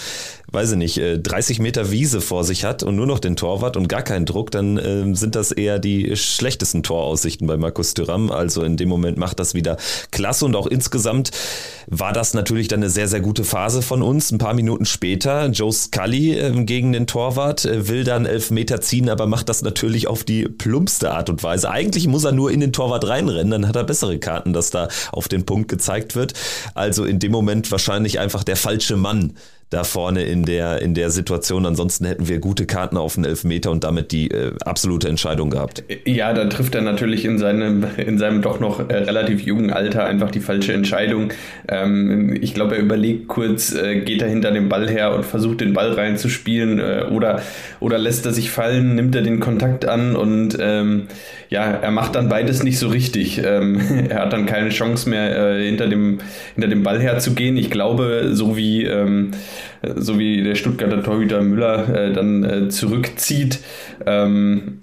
[0.52, 3.78] weiß ich nicht, 30 äh, Meter Wiese vor sich hat und nur noch den Torwart
[3.78, 8.32] und gar keinen Druck, dann äh, sind das eher die schlechtesten Toraussichten bei Markus Thüram.
[8.32, 9.78] Also in dem Moment macht das wieder
[10.10, 11.30] klasse und auch insgesamt
[11.86, 14.32] war das natürlich dann eine sehr, sehr gute Phase von uns.
[14.32, 18.82] Ein paar Minuten später, Joe Scully äh, gegen den Torwart äh, will dann elf Meter
[18.82, 21.70] ziehen, aber macht das natürlich auf die plumpste Art und Weise.
[21.70, 24.72] Eigentlich muss er nur in den Torwart rein reinrennen, dann hat er bessere Karten, dass
[24.72, 26.34] da auf den Punkt gezeigt wird.
[26.74, 29.34] Also in dem Moment wahrscheinlich einfach der falsche Mann
[29.70, 31.66] da vorne in der, in der Situation.
[31.66, 35.84] Ansonsten hätten wir gute Karten auf den Elfmeter und damit die äh, absolute Entscheidung gehabt.
[36.06, 40.06] Ja, da trifft er natürlich in seinem, in seinem doch noch äh, relativ jungen Alter
[40.06, 41.34] einfach die falsche Entscheidung.
[41.68, 45.60] Ähm, ich glaube, er überlegt kurz, äh, geht er hinter dem Ball her und versucht
[45.60, 47.42] den Ball reinzuspielen äh, oder,
[47.82, 51.08] oder lässt er sich fallen, nimmt er den Kontakt an und ähm,
[51.50, 53.42] ja, er macht dann beides nicht so richtig.
[53.44, 56.20] Ähm, er hat dann keine Chance mehr, äh, hinter, dem,
[56.56, 57.58] hinter dem Ball herzugehen.
[57.58, 59.32] Ich glaube, so wie ähm,
[59.96, 63.60] so wie der Stuttgarter Torhüter Müller äh, dann äh, zurückzieht.
[64.06, 64.80] Ähm,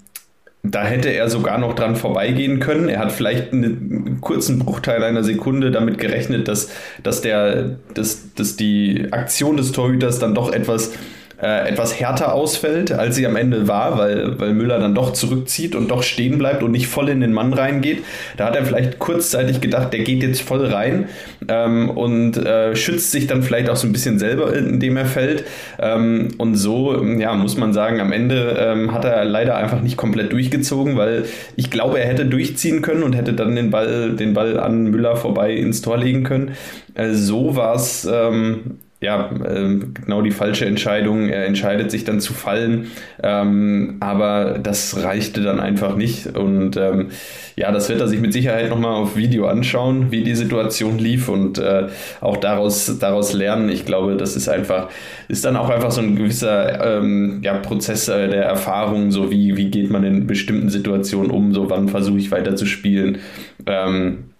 [0.71, 2.89] da hätte er sogar noch dran vorbeigehen können.
[2.89, 6.71] Er hat vielleicht einen kurzen Bruchteil einer Sekunde damit gerechnet, dass,
[7.03, 10.93] dass, der, dass, dass die Aktion des Torhüters dann doch etwas
[11.41, 15.75] äh, etwas härter ausfällt, als sie am Ende war, weil, weil Müller dann doch zurückzieht
[15.75, 18.03] und doch stehen bleibt und nicht voll in den Mann reingeht.
[18.37, 21.09] Da hat er vielleicht kurzzeitig gedacht, der geht jetzt voll rein
[21.47, 25.43] ähm, und äh, schützt sich dann vielleicht auch so ein bisschen selber, indem er fällt.
[25.79, 29.97] Ähm, und so, ja, muss man sagen, am Ende ähm, hat er leider einfach nicht
[29.97, 34.33] komplett durchgezogen, weil ich glaube, er hätte durchziehen können und hätte dann den Ball, den
[34.33, 36.51] Ball an Müller vorbei ins Tor legen können.
[36.93, 41.29] Äh, so war es ähm, ja, äh, genau die falsche Entscheidung.
[41.29, 42.87] Er entscheidet sich dann zu fallen,
[43.21, 46.35] ähm, aber das reichte dann einfach nicht.
[46.35, 47.09] Und ähm,
[47.55, 51.29] ja, das wird er sich mit Sicherheit nochmal auf Video anschauen, wie die Situation lief
[51.29, 51.87] und äh,
[52.19, 53.69] auch daraus, daraus lernen.
[53.69, 54.89] Ich glaube, das ist einfach,
[55.27, 59.55] ist dann auch einfach so ein gewisser ähm, ja, Prozess äh, der Erfahrung, so wie,
[59.55, 63.19] wie geht man in bestimmten Situationen um, so wann versuche ich weiter zu spielen.
[63.67, 64.34] Ähm,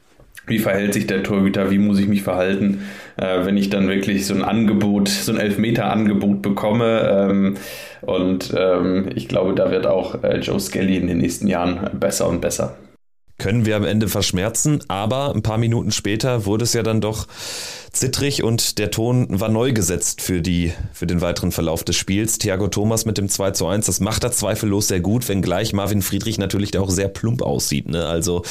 [0.48, 2.84] wie verhält sich der Torhüter, wie muss ich mich verhalten,
[3.18, 7.28] äh, wenn ich dann wirklich so ein Angebot, so ein Elfmeter-Angebot bekomme.
[7.30, 7.58] Ähm,
[8.02, 12.28] und ähm, ich glaube, da wird auch äh, Joe Skelly in den nächsten Jahren besser
[12.28, 12.76] und besser.
[13.38, 17.28] Können wir am Ende verschmerzen, aber ein paar Minuten später wurde es ja dann doch
[17.92, 22.38] zittrig und der Ton war neu gesetzt für, die, für den weiteren Verlauf des Spiels.
[22.38, 26.02] Thiago Thomas mit dem 2 zu 1, das macht er zweifellos sehr gut, wenngleich Marvin
[26.02, 27.90] Friedrich natürlich auch sehr plump aussieht.
[27.90, 28.06] Ne?
[28.06, 28.44] Also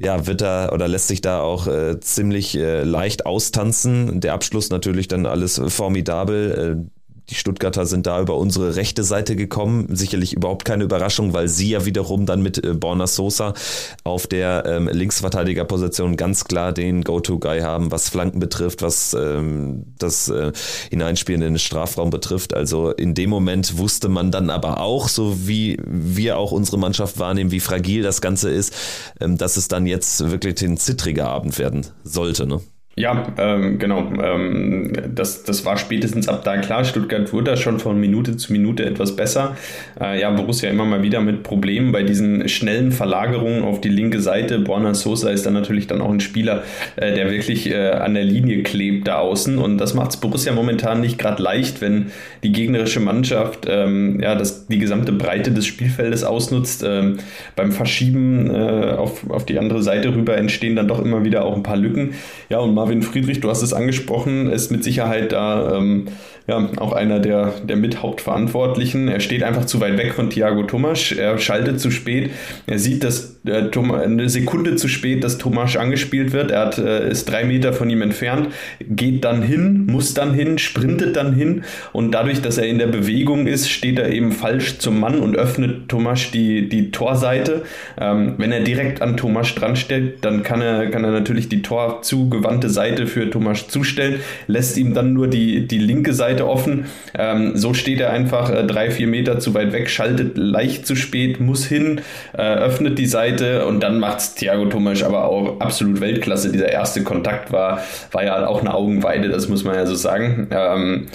[0.00, 4.20] ja, wird da oder lässt sich da auch äh, ziemlich äh, leicht austanzen.
[4.20, 6.88] Der Abschluss natürlich dann alles formidabel.
[7.30, 9.86] Die Stuttgarter sind da über unsere rechte Seite gekommen.
[9.94, 13.54] Sicherlich überhaupt keine Überraschung, weil sie ja wiederum dann mit äh, Borna Sosa
[14.02, 20.28] auf der ähm, Linksverteidigerposition ganz klar den Go-To-Guy haben, was Flanken betrifft, was ähm, das
[20.28, 20.50] äh,
[20.90, 22.52] Hineinspielen in den Strafraum betrifft.
[22.52, 27.20] Also in dem Moment wusste man dann aber auch, so wie wir auch unsere Mannschaft
[27.20, 28.74] wahrnehmen, wie fragil das Ganze ist,
[29.20, 32.46] ähm, dass es dann jetzt wirklich ein zittriger Abend werden sollte.
[32.46, 32.60] Ne?
[32.96, 34.12] Ja, ähm, genau.
[34.20, 36.84] Ähm, das, das war spätestens ab da klar.
[36.84, 39.56] Stuttgart wurde da schon von Minute zu Minute etwas besser.
[39.98, 44.20] Äh, ja, Borussia immer mal wieder mit Problemen bei diesen schnellen Verlagerungen auf die linke
[44.20, 44.58] Seite.
[44.58, 46.64] Borna Sosa ist dann natürlich dann auch ein Spieler,
[46.96, 49.56] äh, der wirklich äh, an der Linie klebt da außen.
[49.56, 52.06] Und das macht es Borussia momentan nicht gerade leicht, wenn
[52.42, 56.82] die gegnerische Mannschaft ähm, ja, das, die gesamte Breite des Spielfeldes ausnutzt.
[56.84, 57.18] Ähm,
[57.54, 61.54] beim Verschieben äh, auf, auf die andere Seite rüber entstehen dann doch immer wieder auch
[61.56, 62.14] ein paar Lücken.
[62.48, 66.06] Ja, und Marvin Friedrich, du hast es angesprochen, ist mit Sicherheit da ähm,
[66.50, 69.08] ja, auch einer der, der Mithauptverantwortlichen.
[69.08, 71.12] Er steht einfach zu weit weg von Thiago Tomasch.
[71.12, 72.30] Er schaltet zu spät.
[72.66, 76.50] Er sieht, dass äh, eine Sekunde zu spät, dass Tomasch angespielt wird.
[76.50, 78.48] Er hat, äh, ist drei Meter von ihm entfernt,
[78.80, 81.62] geht dann hin, muss dann hin, sprintet dann hin
[81.92, 85.36] und dadurch, dass er in der Bewegung ist, steht er eben falsch zum Mann und
[85.36, 87.62] öffnet Tomasch die, die Torseite.
[88.00, 91.62] Ähm, wenn er direkt an Tomasch dran stellt, dann kann er, kann er natürlich die
[91.62, 96.86] torzugewandte Seite für Tomasch zustellen, lässt ihm dann nur die, die linke Seite offen.
[97.16, 100.96] Ähm, so steht er einfach äh, drei, vier Meter zu weit weg, schaltet leicht zu
[100.96, 102.00] spät, muss hin,
[102.32, 106.52] äh, öffnet die Seite und dann macht es Thiago Tomasch aber auch absolut Weltklasse.
[106.52, 110.48] Dieser erste Kontakt war, war ja auch eine Augenweide, das muss man ja so sagen.
[110.50, 111.06] Ähm,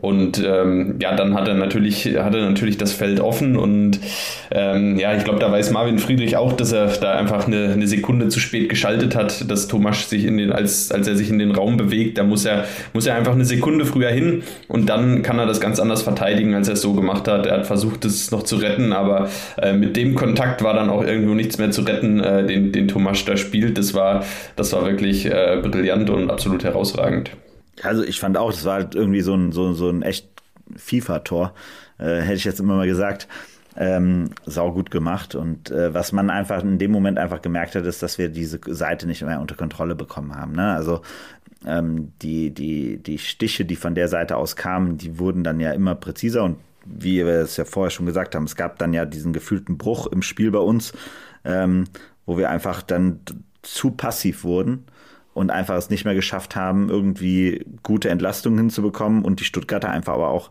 [0.00, 3.98] und ähm, ja, dann hat er natürlich, hat er natürlich das Feld offen und
[4.50, 7.86] ähm, ja, ich glaube, da weiß Marvin Friedrich auch, dass er da einfach eine, eine
[7.86, 11.38] Sekunde zu spät geschaltet hat, dass Thomas sich in den, als, als er sich in
[11.38, 15.22] den Raum bewegt, da muss er, muss er einfach eine Sekunde früher hin und dann
[15.22, 17.46] kann er das ganz anders verteidigen, als er es so gemacht hat.
[17.46, 19.28] Er hat versucht, es noch zu retten, aber
[19.60, 22.88] äh, mit dem Kontakt war dann auch irgendwo nichts mehr zu retten, äh, den, den
[22.88, 23.78] Thomas da spielt.
[23.78, 24.24] Das war,
[24.56, 27.30] das war wirklich äh, brillant und absolut herausragend.
[27.82, 30.28] Also ich fand auch, das war halt irgendwie so ein, so, so ein echt
[30.76, 31.54] FIFA-Tor,
[31.98, 33.28] äh, hätte ich jetzt immer mal gesagt.
[33.78, 35.34] Ähm, sau gut gemacht.
[35.34, 38.58] Und äh, was man einfach in dem Moment einfach gemerkt hat, ist, dass wir diese
[38.66, 40.52] Seite nicht mehr unter Kontrolle bekommen haben.
[40.52, 40.72] Ne?
[40.72, 41.02] Also
[41.66, 45.72] ähm, die, die, die Stiche, die von der Seite aus kamen, die wurden dann ja
[45.72, 49.04] immer präziser und wie wir es ja vorher schon gesagt haben, es gab dann ja
[49.04, 50.92] diesen gefühlten Bruch im Spiel bei uns,
[51.44, 51.84] ähm,
[52.24, 53.20] wo wir einfach dann
[53.62, 54.84] zu passiv wurden
[55.36, 60.14] und einfach es nicht mehr geschafft haben, irgendwie gute Entlastungen hinzubekommen und die Stuttgarter einfach
[60.14, 60.50] aber auch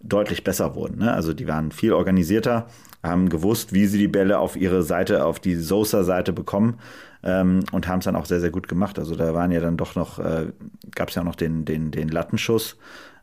[0.00, 1.00] deutlich besser wurden.
[1.00, 1.12] Ne?
[1.12, 2.66] Also die waren viel organisierter,
[3.02, 6.78] haben gewusst, wie sie die Bälle auf ihre Seite, auf die Sosa-Seite bekommen
[7.22, 8.98] ähm, und haben es dann auch sehr, sehr gut gemacht.
[8.98, 10.46] Also da waren ja dann doch noch, äh,
[10.94, 12.78] gab es ja auch noch den, den, den Lattenschuss,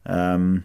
[0.05, 0.63] ähm,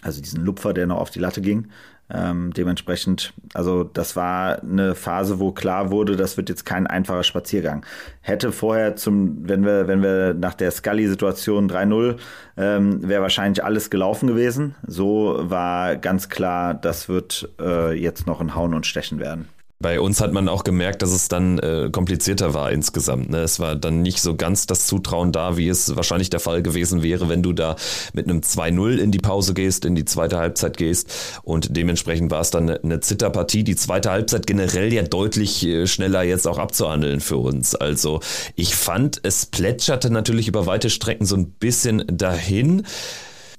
[0.00, 1.68] also diesen Lupfer, der noch auf die Latte ging.
[2.08, 7.24] Ähm, dementsprechend, also das war eine Phase, wo klar wurde, das wird jetzt kein einfacher
[7.24, 7.84] Spaziergang.
[8.20, 12.16] Hätte vorher zum, wenn wir, wenn wir nach der Scully-Situation 3-0,
[12.56, 14.76] ähm, wäre wahrscheinlich alles gelaufen gewesen.
[14.86, 19.48] So war ganz klar, das wird äh, jetzt noch ein Hauen und Stechen werden.
[19.78, 23.28] Bei uns hat man auch gemerkt, dass es dann äh, komplizierter war insgesamt.
[23.28, 23.40] Ne?
[23.40, 27.02] Es war dann nicht so ganz das Zutrauen da, wie es wahrscheinlich der Fall gewesen
[27.02, 27.76] wäre, wenn du da
[28.14, 31.12] mit einem 2-0 in die Pause gehst, in die zweite Halbzeit gehst.
[31.42, 33.64] Und dementsprechend war es dann eine, eine Zitterpartie.
[33.64, 37.74] Die zweite Halbzeit generell ja deutlich äh, schneller jetzt auch abzuhandeln für uns.
[37.74, 38.20] Also
[38.54, 42.86] ich fand, es plätscherte natürlich über weite Strecken so ein bisschen dahin.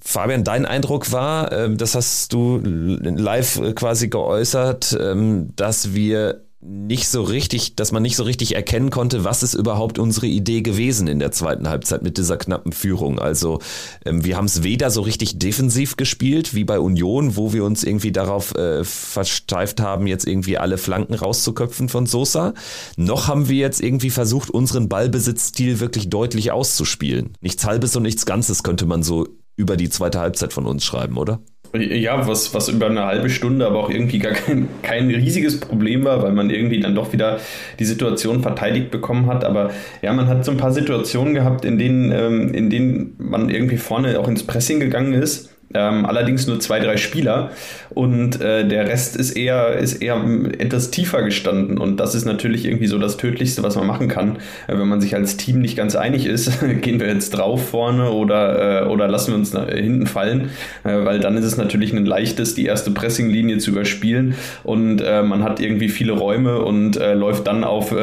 [0.09, 6.45] Fabian, dein Eindruck war, ähm, das hast du live äh, quasi geäußert, ähm, dass wir
[6.61, 10.61] nicht so richtig, dass man nicht so richtig erkennen konnte, was ist überhaupt unsere Idee
[10.61, 13.19] gewesen in der zweiten Halbzeit mit dieser knappen Führung.
[13.19, 13.59] Also
[14.05, 17.83] ähm, wir haben es weder so richtig defensiv gespielt wie bei Union, wo wir uns
[17.83, 22.53] irgendwie darauf äh, versteift haben, jetzt irgendwie alle Flanken rauszuköpfen von Sosa,
[22.95, 27.33] noch haben wir jetzt irgendwie versucht, unseren Ballbesitzstil wirklich deutlich auszuspielen.
[27.41, 31.17] Nichts Halbes und nichts Ganzes könnte man so über die zweite Halbzeit von uns schreiben,
[31.17, 31.39] oder?
[31.75, 36.05] Ja, was, was über eine halbe Stunde aber auch irgendwie gar kein, kein riesiges Problem
[36.05, 37.39] war, weil man irgendwie dann doch wieder
[37.77, 39.43] die Situation verteidigt bekommen hat.
[39.43, 43.49] Aber ja, man hat so ein paar Situationen gehabt, in denen, ähm, in denen man
[43.49, 47.51] irgendwie vorne auch ins Pressing gegangen ist ähm, allerdings nur zwei, drei Spieler
[47.89, 50.23] und äh, der Rest ist eher, ist eher
[50.59, 54.37] etwas tiefer gestanden und das ist natürlich irgendwie so das Tödlichste, was man machen kann.
[54.67, 58.11] Äh, wenn man sich als Team nicht ganz einig ist, gehen wir jetzt drauf vorne
[58.11, 60.51] oder, äh, oder lassen wir uns hinten fallen,
[60.85, 65.21] äh, weil dann ist es natürlich ein leichtes, die erste Pressinglinie zu überspielen und äh,
[65.21, 67.93] man hat irgendwie viele Räume und äh, läuft dann auf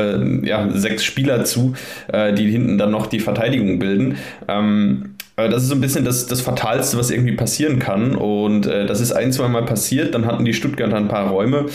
[0.43, 1.75] ja, sechs Spieler zu,
[2.13, 4.17] die hinten dann noch die Verteidigung bilden.
[4.49, 8.15] Ähm, das ist so ein bisschen das, das Fatalste, was irgendwie passieren kann.
[8.15, 10.15] Und äh, das ist ein, zwei Mal passiert.
[10.15, 11.67] Dann hatten die Stuttgarter ein paar Räume.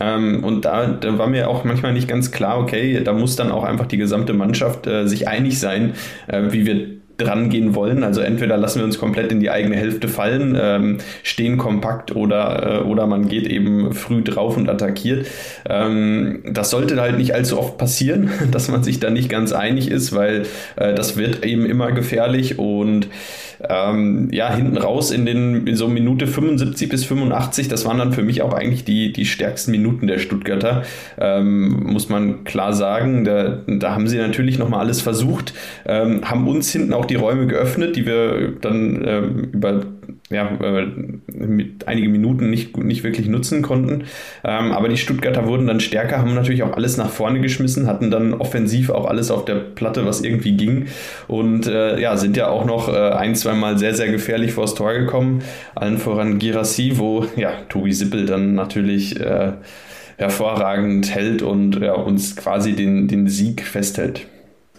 [0.00, 3.50] Ähm, und da, da war mir auch manchmal nicht ganz klar, okay, da muss dann
[3.50, 5.94] auch einfach die gesamte Mannschaft äh, sich einig sein,
[6.26, 8.04] äh, wie wir dran gehen wollen.
[8.04, 12.80] Also entweder lassen wir uns komplett in die eigene Hälfte fallen, ähm, stehen kompakt oder,
[12.80, 15.26] äh, oder man geht eben früh drauf und attackiert.
[15.68, 19.90] Ähm, das sollte halt nicht allzu oft passieren, dass man sich da nicht ganz einig
[19.90, 23.08] ist, weil äh, das wird eben immer gefährlich und
[23.68, 28.12] ähm, ja, hinten raus in den in so Minute 75 bis 85, das waren dann
[28.12, 30.82] für mich auch eigentlich die, die stärksten Minuten der Stuttgarter,
[31.18, 33.24] ähm, muss man klar sagen.
[33.24, 35.54] Da, da haben sie natürlich nochmal alles versucht,
[35.86, 39.82] ähm, haben uns hinten auch die Räume geöffnet, die wir dann ähm, über
[40.28, 40.86] ja, äh,
[41.32, 44.04] mit einige Minuten nicht, nicht wirklich nutzen konnten.
[44.42, 48.10] Ähm, aber die Stuttgarter wurden dann stärker, haben natürlich auch alles nach vorne geschmissen, hatten
[48.10, 50.86] dann offensiv auch alles auf der Platte, was irgendwie ging.
[51.28, 54.74] Und äh, ja, sind ja auch noch äh, ein, zwei Mal sehr, sehr gefährlich vors
[54.74, 55.42] Tor gekommen.
[55.76, 59.52] Allen voran Girassi, wo ja, Tobi Sippel dann natürlich äh,
[60.16, 64.26] hervorragend hält und ja, uns quasi den, den Sieg festhält.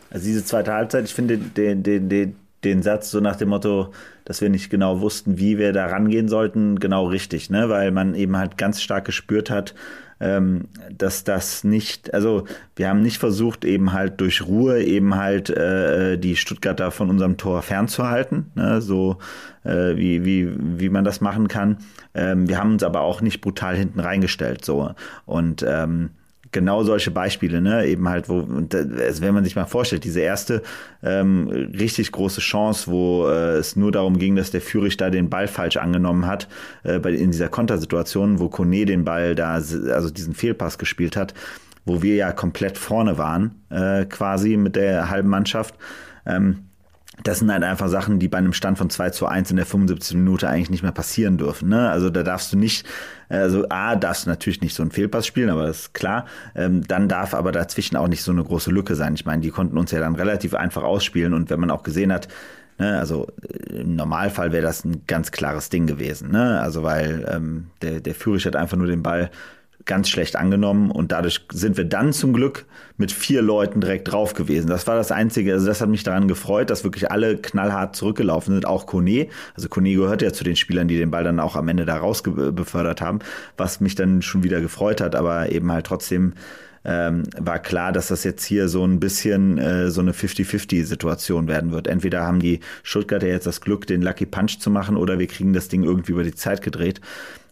[0.09, 2.35] Also diese zweite Halbzeit, ich finde den, den, den
[2.81, 3.91] Satz so nach dem Motto,
[4.25, 7.69] dass wir nicht genau wussten, wie wir da rangehen sollten, genau richtig, ne?
[7.69, 9.73] Weil man eben halt ganz stark gespürt hat,
[10.19, 15.49] ähm, dass das nicht, also wir haben nicht versucht, eben halt durch Ruhe eben halt
[15.49, 18.81] äh, die Stuttgarter von unserem Tor fernzuhalten, ne?
[18.81, 19.17] so
[19.63, 21.77] äh, wie, wie, wie man das machen kann.
[22.15, 24.91] Ähm, wir haben uns aber auch nicht brutal hinten reingestellt, so
[25.25, 26.09] und ähm,
[26.51, 27.85] genau solche Beispiele, ne?
[27.85, 30.61] Eben halt, wo, also wenn man sich mal vorstellt, diese erste
[31.03, 35.29] ähm, richtig große Chance, wo äh, es nur darum ging, dass der Führig da den
[35.29, 36.47] Ball falsch angenommen hat,
[36.83, 41.33] äh, bei, in dieser Kontersituation, wo Kone den Ball da, also diesen Fehlpass gespielt hat,
[41.85, 45.75] wo wir ja komplett vorne waren, äh, quasi mit der halben Mannschaft.
[46.25, 46.66] Ähm,
[47.23, 49.65] das sind halt einfach Sachen, die bei einem Stand von 2 zu 1 in der
[49.65, 50.17] 75.
[50.17, 51.69] Minute eigentlich nicht mehr passieren dürfen.
[51.69, 51.89] Ne?
[51.89, 52.85] Also da darfst du nicht,
[53.27, 56.25] also A, darfst du natürlich nicht so einen Fehlpass spielen, aber das ist klar.
[56.55, 59.15] Ähm, dann darf aber dazwischen auch nicht so eine große Lücke sein.
[59.15, 62.13] Ich meine, die konnten uns ja dann relativ einfach ausspielen und wenn man auch gesehen
[62.13, 62.27] hat,
[62.77, 66.31] ne, also äh, im Normalfall wäre das ein ganz klares Ding gewesen.
[66.31, 66.59] Ne?
[66.61, 69.31] Also weil ähm, der, der Führer hat einfach nur den Ball
[69.85, 72.65] ganz schlecht angenommen und dadurch sind wir dann zum Glück
[72.97, 74.67] mit vier Leuten direkt drauf gewesen.
[74.67, 78.53] Das war das Einzige, also das hat mich daran gefreut, dass wirklich alle knallhart zurückgelaufen
[78.53, 79.27] sind, auch Kone.
[79.55, 81.97] Also Kone gehört ja zu den Spielern, die den Ball dann auch am Ende da
[81.97, 83.19] raus befördert haben,
[83.55, 86.33] was mich dann schon wieder gefreut hat, aber eben halt trotzdem
[86.87, 91.71] ähm, war klar, dass das jetzt hier so ein bisschen äh, so eine 50-50-Situation werden
[91.71, 91.85] wird.
[91.85, 95.51] Entweder haben die Stuttgarter jetzt das Glück, den Lucky Punch zu machen, oder wir kriegen
[95.51, 97.01] das Ding irgendwie über die Zeit gedreht.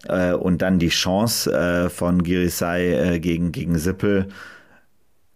[0.07, 4.27] Äh, und dann die Chance äh, von Girisai äh, gegen, gegen Sippel.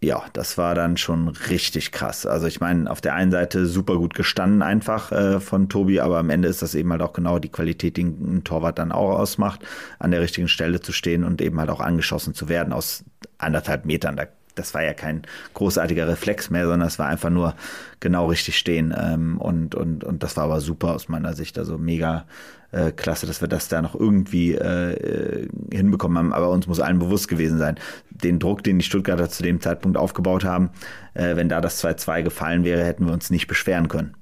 [0.02, 2.24] Ja, das war dann schon richtig krass.
[2.24, 6.18] Also ich meine, auf der einen Seite super gut gestanden einfach äh, von Tobi, aber
[6.18, 9.18] am Ende ist das eben halt auch genau die Qualität, die ein Torwart dann auch
[9.18, 9.60] ausmacht,
[9.98, 13.04] an der richtigen Stelle zu stehen und eben halt auch angeschossen zu werden aus
[13.36, 14.16] anderthalb Metern.
[14.16, 15.22] Da das war ja kein
[15.54, 17.54] großartiger Reflex mehr, sondern es war einfach nur
[18.00, 18.94] genau richtig stehen.
[18.98, 21.58] Ähm, und, und, und das war aber super aus meiner Sicht.
[21.58, 22.26] Also mega
[22.72, 26.32] äh, klasse, dass wir das da noch irgendwie äh, äh, hinbekommen haben.
[26.32, 27.76] Aber uns muss allen bewusst gewesen sein,
[28.10, 30.70] den Druck, den die Stuttgarter zu dem Zeitpunkt aufgebaut haben,
[31.14, 34.14] äh, wenn da das 2-2 gefallen wäre, hätten wir uns nicht beschweren können.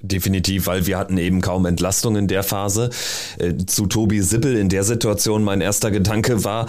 [0.00, 2.90] Definitiv, weil wir hatten eben kaum Entlastung in der Phase.
[3.38, 6.66] Äh, zu Tobi Sippel in der Situation mein erster Gedanke war,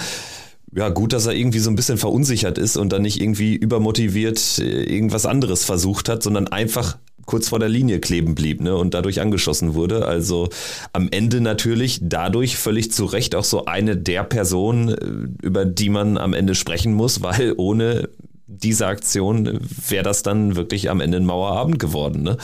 [0.71, 4.57] ja, gut, dass er irgendwie so ein bisschen verunsichert ist und dann nicht irgendwie übermotiviert
[4.59, 9.21] irgendwas anderes versucht hat, sondern einfach kurz vor der Linie kleben blieb ne, und dadurch
[9.21, 10.05] angeschossen wurde.
[10.05, 10.49] Also
[10.93, 15.89] am Ende natürlich dadurch völlig zu Recht auch so eine der Personen, äh, über die
[15.89, 18.09] man am Ende sprechen muss, weil ohne
[18.47, 19.59] diese Aktion
[19.89, 22.23] wäre das dann wirklich am Ende ein Mauerabend geworden.
[22.23, 22.37] Ne?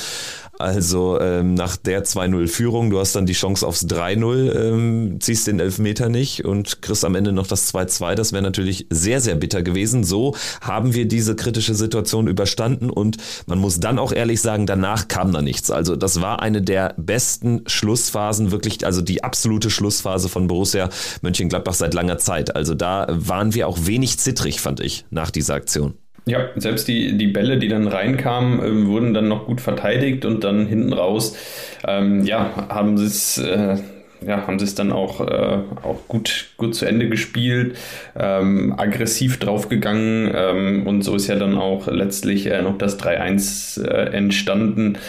[0.61, 5.59] Also ähm, nach der 2-0-Führung, du hast dann die Chance aufs 3-0, ähm, ziehst den
[5.59, 8.15] Elfmeter nicht und kriegst am Ende noch das 2-2.
[8.15, 10.03] Das wäre natürlich sehr, sehr bitter gewesen.
[10.03, 15.07] So haben wir diese kritische Situation überstanden und man muss dann auch ehrlich sagen, danach
[15.07, 15.71] kam da nichts.
[15.71, 20.89] Also das war eine der besten Schlussphasen, wirklich, also die absolute Schlussphase von Borussia
[21.21, 22.55] Mönchengladbach seit langer Zeit.
[22.55, 25.95] Also da waren wir auch wenig zittrig, fand ich, nach dieser Aktion.
[26.25, 30.43] Ja, selbst die, die Bälle, die dann reinkamen, äh, wurden dann noch gut verteidigt und
[30.43, 31.35] dann hinten raus,
[31.87, 33.37] ähm, ja, haben sie es.
[33.37, 33.77] Äh,
[34.25, 37.75] ja, haben sie es dann auch, äh, auch gut, gut zu Ende gespielt,
[38.15, 43.83] ähm, aggressiv draufgegangen ähm, und so ist ja dann auch letztlich äh, noch das 3-1
[43.83, 44.99] äh, entstanden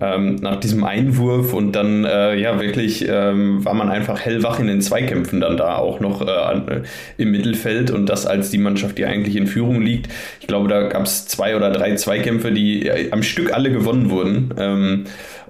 [0.00, 4.66] ähm, nach diesem Einwurf und dann äh, ja wirklich ähm, war man einfach hellwach in
[4.66, 6.82] den Zweikämpfen dann da auch noch äh,
[7.16, 10.08] im Mittelfeld und das als die Mannschaft, die eigentlich in Führung liegt.
[10.40, 14.10] Ich glaube, da gab es zwei oder drei Zweikämpfe, die äh, am Stück alle gewonnen
[14.10, 14.54] wurden.
[14.58, 15.04] Ähm,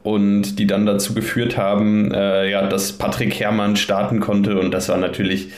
[0.04, 4.88] und die dann dazu geführt haben, äh, ja, dass Patrick Herrmann starten konnte und das
[4.88, 5.50] war natürlich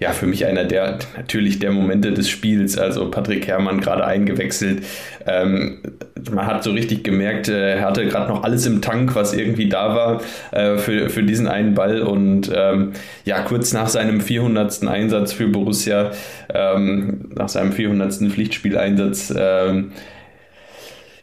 [0.00, 2.78] ja, für mich einer der natürlich der Momente des Spiels.
[2.78, 4.84] Also Patrick Herrmann gerade eingewechselt.
[5.26, 5.78] Ähm,
[6.30, 9.68] man hat so richtig gemerkt, äh, er hatte gerade noch alles im Tank, was irgendwie
[9.68, 10.22] da war
[10.52, 12.02] äh, für, für diesen einen Ball.
[12.02, 12.92] Und ähm,
[13.24, 14.86] ja, kurz nach seinem 400.
[14.86, 16.12] Einsatz für Borussia,
[16.52, 18.30] ähm, nach seinem 400.
[18.30, 19.92] Pflichtspieleinsatz, ähm,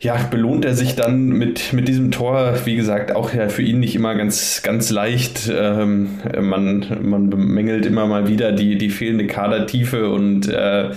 [0.06, 3.80] ja, belohnt er sich dann mit, mit diesem Tor, wie gesagt, auch ja für ihn
[3.80, 5.52] nicht immer ganz, ganz leicht.
[5.52, 10.92] Ähm, man, man bemängelt immer mal wieder die, die fehlende Kadertiefe und äh,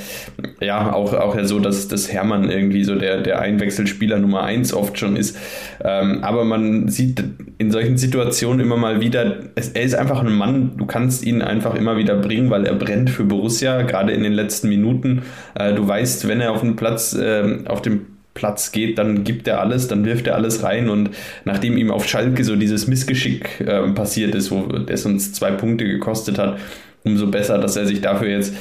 [0.61, 4.75] ja, auch, auch ja so, dass, dass Hermann irgendwie so der, der Einwechselspieler Nummer eins
[4.75, 5.39] oft schon ist.
[5.83, 7.25] Ähm, aber man sieht
[7.57, 11.41] in solchen Situationen immer mal wieder, es, er ist einfach ein Mann, du kannst ihn
[11.41, 15.23] einfach immer wieder bringen, weil er brennt für Borussia, gerade in den letzten Minuten.
[15.55, 19.49] Äh, du weißt, wenn er auf dem Platz, äh, auf dem Platz geht, dann gibt
[19.49, 20.89] er alles, dann wirft er alles rein.
[20.89, 21.11] Und
[21.45, 25.85] nachdem ihm auf Schalke so dieses Missgeschick äh, passiert ist, wo es uns zwei Punkte
[25.85, 26.59] gekostet hat,
[27.05, 28.55] umso besser, dass er sich dafür jetzt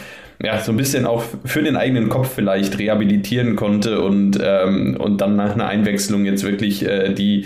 [0.43, 5.19] ja, so ein bisschen auch für den eigenen Kopf vielleicht rehabilitieren konnte und, ähm, und
[5.19, 7.45] dann nach einer Einwechslung jetzt wirklich äh, die,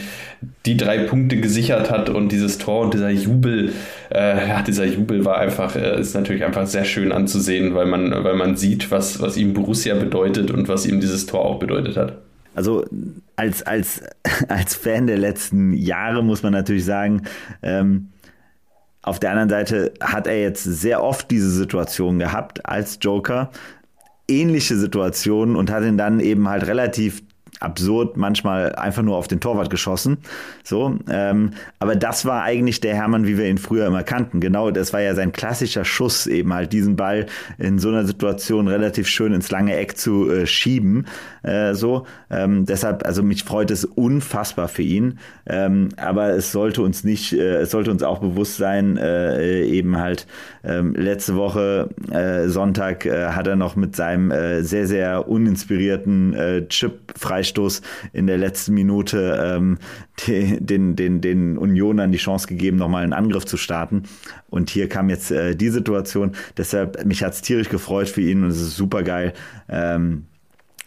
[0.66, 3.72] die drei Punkte gesichert hat und dieses Tor und dieser Jubel,
[4.14, 8.12] äh, ja, dieser Jubel war einfach, äh, ist natürlich einfach sehr schön anzusehen, weil man,
[8.24, 11.98] weil man sieht, was, was ihm Borussia bedeutet und was ihm dieses Tor auch bedeutet
[11.98, 12.18] hat.
[12.54, 12.86] Also
[13.36, 14.04] als, als,
[14.48, 17.24] als Fan der letzten Jahre muss man natürlich sagen,
[17.62, 18.10] ähm,
[19.02, 23.50] auf der anderen Seite hat er jetzt sehr oft diese Situation gehabt als Joker,
[24.28, 27.24] ähnliche Situationen und hat ihn dann eben halt relativ
[27.62, 30.18] absurd manchmal einfach nur auf den Torwart geschossen.
[30.64, 34.40] So, ähm, aber das war eigentlich der Hermann, wie wir ihn früher immer kannten.
[34.40, 38.68] Genau, das war ja sein klassischer Schuss, eben halt diesen Ball in so einer Situation
[38.68, 41.06] relativ schön ins lange Eck zu äh, schieben.
[41.44, 45.20] Äh, so, ähm, deshalb, also mich freut es unfassbar für ihn.
[45.46, 49.98] Ähm, aber es sollte uns nicht, äh, es sollte uns auch bewusst sein, äh, eben
[49.98, 50.26] halt
[50.64, 54.32] ähm, letzte Woche äh, Sonntag äh, hat er noch mit seinem
[54.64, 57.82] sehr sehr uninspirierten Chip Freistoß Freistoß
[58.14, 59.78] in der letzten Minute ähm,
[60.28, 64.04] den, den, den Unionern die Chance gegeben, nochmal einen Angriff zu starten.
[64.50, 66.32] Und hier kam jetzt äh, die Situation.
[66.58, 69.34] Deshalb, mich hat es tierisch gefreut für ihn und es ist super geil.
[69.70, 70.26] Ähm,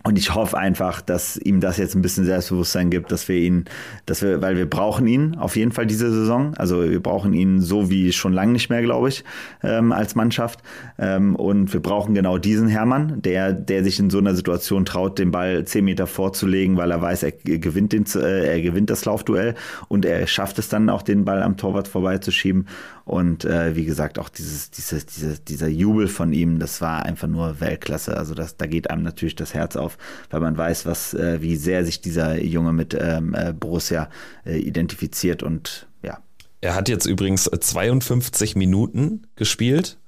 [0.07, 3.65] und ich hoffe einfach, dass ihm das jetzt ein bisschen Selbstbewusstsein gibt, dass wir ihn,
[4.05, 6.53] dass wir, weil wir brauchen ihn auf jeden Fall diese Saison.
[6.57, 9.25] Also wir brauchen ihn so wie schon lange nicht mehr, glaube ich,
[9.63, 10.61] ähm, als Mannschaft.
[10.99, 15.19] Ähm, und wir brauchen genau diesen Hermann, der, der sich in so einer Situation traut,
[15.19, 19.07] den Ball zehn Meter vorzulegen, weil er weiß, er gewinnt den, äh, er gewinnt das
[19.07, 19.55] Laufduell
[19.89, 22.67] und er schafft es dann auch, den Ball am Torwart vorbeizuschieben.
[23.05, 27.29] Und äh, wie gesagt, auch dieses, dieses, diese, dieser Jubel von ihm, das war einfach
[27.29, 28.17] nur Weltklasse.
[28.17, 29.94] Also das, da geht einem natürlich das Herz auf,
[30.31, 34.09] weil man weiß, was, äh, wie sehr sich dieser Junge mit ähm, äh, Borussia
[34.45, 36.19] äh, identifiziert und ja.
[36.61, 39.99] Er hat jetzt übrigens 52 Minuten gespielt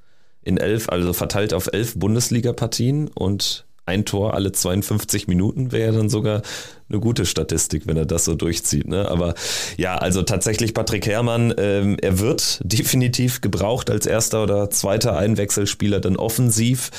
[0.42, 6.08] in elf, also verteilt auf elf Bundesliga-Partien und ein Tor alle 52 Minuten wäre dann
[6.08, 6.42] sogar
[6.88, 8.86] eine gute Statistik, wenn er das so durchzieht.
[8.86, 9.08] Ne?
[9.08, 9.34] Aber
[9.76, 16.00] ja, also tatsächlich Patrick Herrmann, ähm, er wird definitiv gebraucht als erster oder zweiter Einwechselspieler
[16.00, 16.90] dann offensiv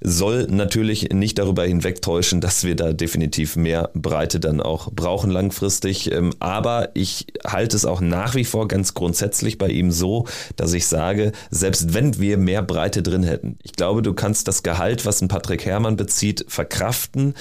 [0.00, 6.12] soll natürlich nicht darüber hinwegtäuschen, dass wir da definitiv mehr Breite dann auch brauchen langfristig.
[6.12, 10.26] Ähm, aber ich halte es auch nach wie vor ganz grundsätzlich bei ihm so,
[10.56, 14.62] dass ich sage, selbst wenn wir mehr Breite drin hätten, ich glaube, du kannst das
[14.62, 17.34] Gehalt, was ein Patrick Herrmann bezieht, verkraften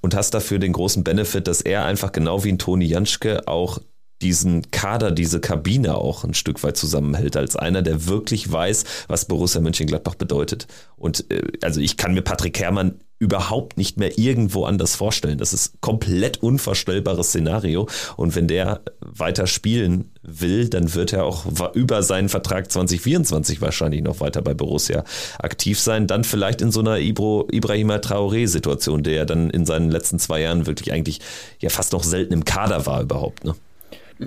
[0.00, 3.78] und hast dafür den großen Benefit, dass er einfach genau wie ein Toni Janschke auch
[4.22, 9.24] diesen Kader, diese Kabine auch ein Stück weit zusammenhält, als einer, der wirklich weiß, was
[9.24, 10.66] Borussia Mönchengladbach bedeutet.
[10.96, 15.36] Und äh, also ich kann mir Patrick Herrmann überhaupt nicht mehr irgendwo anders vorstellen.
[15.36, 17.86] Das ist komplett unvorstellbares Szenario.
[18.16, 21.44] Und wenn der weiter spielen will, dann wird er auch
[21.74, 25.04] über seinen Vertrag 2024 wahrscheinlich noch weiter bei Borussia
[25.38, 26.06] aktiv sein.
[26.06, 30.40] Dann vielleicht in so einer Ibro, Ibrahima Traoré-Situation, der ja dann in seinen letzten zwei
[30.40, 31.20] Jahren wirklich eigentlich
[31.60, 33.44] ja fast noch selten im Kader war überhaupt.
[33.44, 33.54] Ne?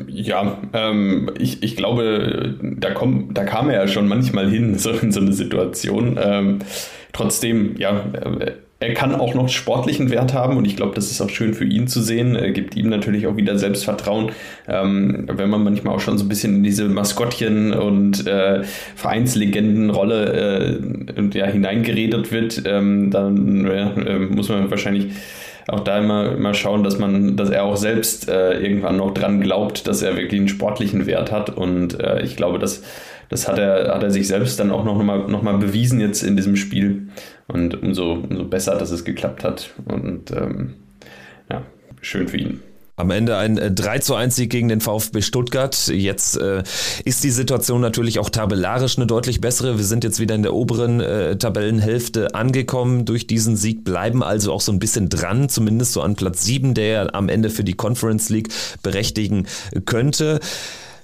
[0.07, 4.91] Ja, ähm, ich, ich glaube, da, komm, da kam er ja schon manchmal hin, so
[4.91, 6.19] in so eine Situation.
[6.21, 6.59] Ähm,
[7.11, 8.05] trotzdem, ja,
[8.83, 11.65] er kann auch noch sportlichen Wert haben und ich glaube, das ist auch schön für
[11.65, 12.35] ihn zu sehen.
[12.35, 14.31] Er gibt ihm natürlich auch wieder Selbstvertrauen.
[14.67, 18.63] Ähm, wenn man manchmal auch schon so ein bisschen in diese Maskottchen- und äh,
[18.95, 20.79] Vereinslegendenrolle
[21.15, 25.13] äh, ja, hineingeredet wird, ähm, dann äh, muss man wahrscheinlich
[25.67, 29.39] auch da immer, immer schauen, dass man, dass er auch selbst äh, irgendwann noch dran
[29.39, 31.49] glaubt, dass er wirklich einen sportlichen Wert hat.
[31.49, 32.83] Und äh, ich glaube, das,
[33.33, 36.21] das hat er, hat er sich selbst dann auch noch mal, noch mal bewiesen jetzt
[36.21, 37.07] in diesem Spiel.
[37.47, 39.71] Und umso, umso besser, dass es geklappt hat.
[39.85, 40.75] Und ähm,
[41.49, 41.63] ja,
[42.01, 42.59] schön für ihn.
[42.95, 45.87] Am Ende ein 3 äh, zu 1 Sieg gegen den VfB Stuttgart.
[45.87, 46.61] Jetzt äh,
[47.05, 49.77] ist die Situation natürlich auch tabellarisch eine deutlich bessere.
[49.77, 54.53] Wir sind jetzt wieder in der oberen äh, Tabellenhälfte angekommen durch diesen Sieg, bleiben also
[54.53, 57.73] auch so ein bisschen dran, zumindest so an Platz 7, der am Ende für die
[57.73, 58.49] Conference League
[58.83, 59.47] berechtigen
[59.85, 60.39] könnte.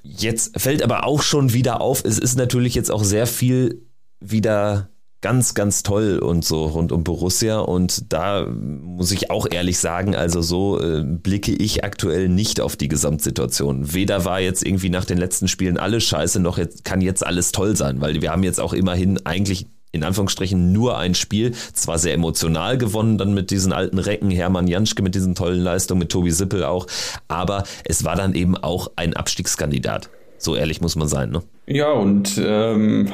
[0.03, 3.85] Jetzt fällt aber auch schon wieder auf, es ist natürlich jetzt auch sehr viel
[4.19, 4.89] wieder
[5.21, 7.59] ganz, ganz toll und so rund um Borussia.
[7.59, 12.77] Und da muss ich auch ehrlich sagen, also so äh, blicke ich aktuell nicht auf
[12.77, 13.93] die Gesamtsituation.
[13.93, 17.51] Weder war jetzt irgendwie nach den letzten Spielen alles scheiße, noch jetzt, kann jetzt alles
[17.51, 21.97] toll sein, weil wir haben jetzt auch immerhin eigentlich in Anführungsstrichen nur ein Spiel, zwar
[21.97, 26.09] sehr emotional gewonnen, dann mit diesen alten Recken, Hermann Janschke mit diesen tollen Leistungen, mit
[26.09, 26.87] Tobi Sippel auch,
[27.27, 30.09] aber es war dann eben auch ein Abstiegskandidat.
[30.41, 31.41] So ehrlich muss man sein, ne?
[31.67, 33.09] Ja, und ähm,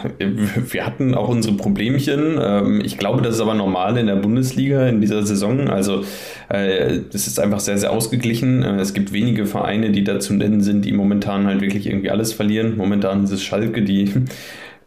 [0.70, 2.40] wir hatten auch unsere Problemchen.
[2.40, 5.68] Ähm, ich glaube, das ist aber normal in der Bundesliga in dieser Saison.
[5.68, 6.04] Also
[6.50, 8.62] äh, das ist einfach sehr, sehr ausgeglichen.
[8.62, 12.32] Äh, es gibt wenige Vereine, die dazu nennen sind, die momentan halt wirklich irgendwie alles
[12.32, 12.78] verlieren.
[12.78, 14.14] Momentan ist es Schalke, die,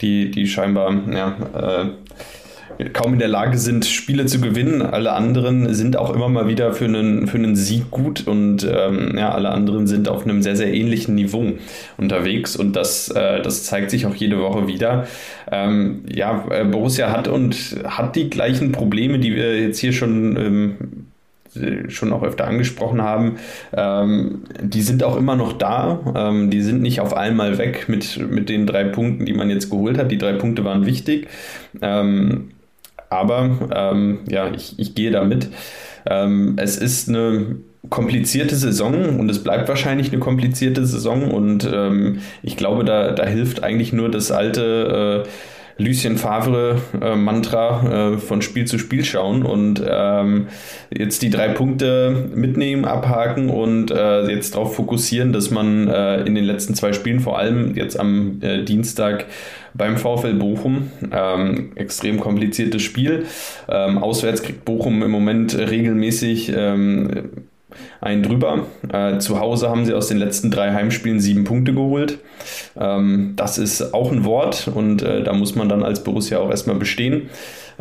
[0.00, 4.82] die, die scheinbar ja, äh, kaum in der Lage sind, Spiele zu gewinnen.
[4.82, 9.16] Alle anderen sind auch immer mal wieder für einen, für einen Sieg gut und ähm,
[9.16, 11.54] ja, alle anderen sind auf einem sehr, sehr ähnlichen Niveau
[11.96, 15.08] unterwegs und das, äh, das zeigt sich auch jede Woche wieder.
[15.50, 20.36] Ähm, ja, äh, Borussia hat und hat die gleichen Probleme, die wir jetzt hier schon
[20.36, 21.07] ähm,
[21.88, 23.36] schon auch öfter angesprochen haben,
[23.72, 26.00] ähm, die sind auch immer noch da.
[26.14, 29.70] Ähm, die sind nicht auf einmal weg mit, mit den drei Punkten, die man jetzt
[29.70, 30.10] geholt hat.
[30.10, 31.28] Die drei Punkte waren wichtig.
[31.80, 32.50] Ähm,
[33.10, 35.48] aber ähm, ja, ich, ich gehe damit.
[36.06, 37.56] Ähm, es ist eine
[37.90, 43.24] komplizierte Saison und es bleibt wahrscheinlich eine komplizierte Saison und ähm, ich glaube, da, da
[43.24, 45.28] hilft eigentlich nur das alte äh,
[45.78, 50.48] Lucien Favre-Mantra äh, von Spiel zu Spiel schauen und ähm,
[50.90, 56.34] jetzt die drei Punkte mitnehmen, abhaken und äh, jetzt darauf fokussieren, dass man äh, in
[56.34, 59.26] den letzten zwei Spielen, vor allem jetzt am äh, Dienstag
[59.74, 63.26] beim VfL Bochum, ähm, extrem kompliziertes Spiel.
[63.68, 67.47] Ähm, auswärts kriegt Bochum im Moment regelmäßig ähm,
[68.00, 68.66] einen drüber.
[68.92, 72.18] Äh, zu Hause haben sie aus den letzten drei Heimspielen sieben Punkte geholt.
[72.78, 76.50] Ähm, das ist auch ein Wort und äh, da muss man dann als Borussia auch
[76.50, 77.28] erstmal bestehen.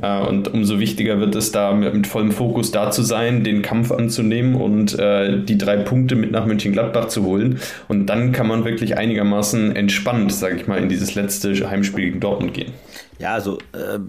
[0.02, 3.62] Äh, und umso wichtiger wird es da mit, mit, vollem Fokus da zu sein, den
[3.62, 7.60] Kampf anzunehmen und äh, die drei Punkte mit nach Mönchengladbach zu holen.
[7.88, 12.20] Und dann kann man wirklich einigermaßen entspannt, sage ich mal, in dieses letzte Heimspiel gegen
[12.20, 12.74] Dortmund gehen.
[13.20, 14.00] Ja, also äh,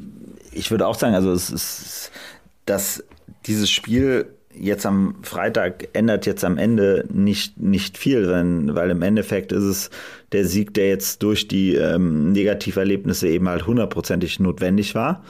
[0.53, 2.11] ich würde auch sagen, also es ist,
[2.67, 3.05] dass
[3.47, 4.27] dieses Spiel
[4.61, 9.65] jetzt am Freitag ändert jetzt am Ende nicht, nicht viel, denn, weil im Endeffekt ist
[9.65, 9.91] es
[10.33, 15.25] der Sieg, der jetzt durch die ähm, Negativerlebnisse eben halt hundertprozentig notwendig war.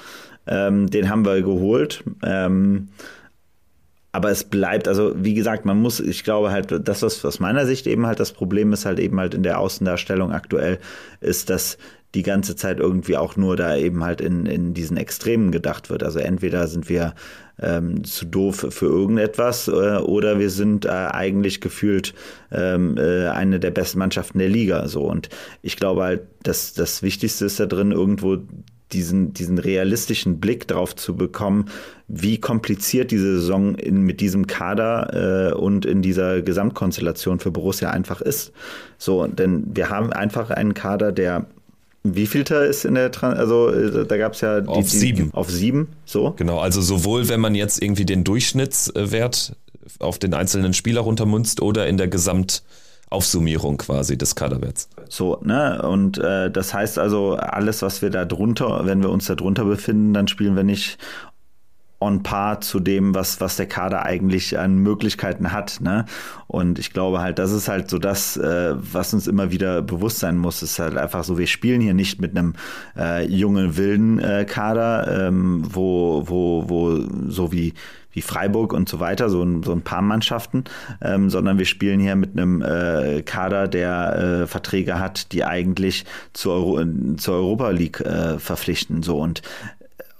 [0.47, 2.03] Ähm, den haben wir geholt.
[2.23, 2.89] Ähm,
[4.11, 7.67] aber es bleibt, also wie gesagt, man muss, ich glaube halt, das, was aus meiner
[7.67, 10.79] Sicht eben halt das Problem ist, halt eben halt in der Außendarstellung aktuell,
[11.21, 11.77] ist, dass
[12.15, 16.03] die ganze Zeit irgendwie auch nur da eben halt in, in diesen Extremen gedacht wird.
[16.03, 17.15] Also entweder sind wir
[17.61, 22.15] ähm, zu doof für irgendetwas äh, oder wir sind äh, eigentlich gefühlt
[22.51, 24.89] ähm, äh, eine der besten Mannschaften der Liga.
[24.89, 25.29] So und
[25.61, 28.39] ich glaube halt, dass das Wichtigste ist da drin irgendwo
[28.93, 31.67] diesen, diesen realistischen Blick drauf zu bekommen,
[32.07, 37.91] wie kompliziert diese Saison in, mit diesem Kader äh, und in dieser Gesamtkonstellation für Borussia
[37.91, 38.53] einfach ist.
[38.97, 41.47] So, denn wir haben einfach einen Kader, der
[42.05, 45.31] wie vielter ist in der, Trans also äh, da gab es ja die, auf sieben.
[45.31, 46.33] Die, auf sieben, so.
[46.37, 49.57] Genau, also sowohl wenn man jetzt irgendwie den Durchschnittswert
[50.01, 54.89] auf den einzelnen Spieler runtermunzt oder in der Gesamtaufsummierung quasi des Kaderwerts.
[55.09, 55.83] So, ne?
[55.83, 59.65] Und äh, das heißt also, alles, was wir da drunter, wenn wir uns da drunter
[59.65, 60.99] befinden, dann spielen wir nicht
[62.01, 65.81] on par zu dem, was, was der Kader eigentlich an Möglichkeiten hat.
[65.81, 66.05] Ne?
[66.47, 70.21] Und ich glaube halt, das ist halt so das, äh, was uns immer wieder bewusst
[70.21, 70.63] sein muss.
[70.63, 72.55] Es ist halt einfach so, wir spielen hier nicht mit einem
[72.97, 77.75] äh, jungen, wilden äh, Kader, ähm, wo, wo, wo so wie
[78.19, 80.65] wie Freiburg und so weiter, so ein, so ein paar Mannschaften,
[81.01, 86.05] ähm, sondern wir spielen hier mit einem äh, Kader, der äh, Verträge hat, die eigentlich
[86.33, 86.85] zur, Euro,
[87.17, 89.05] zur Europa League äh, verpflichten.
[89.05, 89.43] So und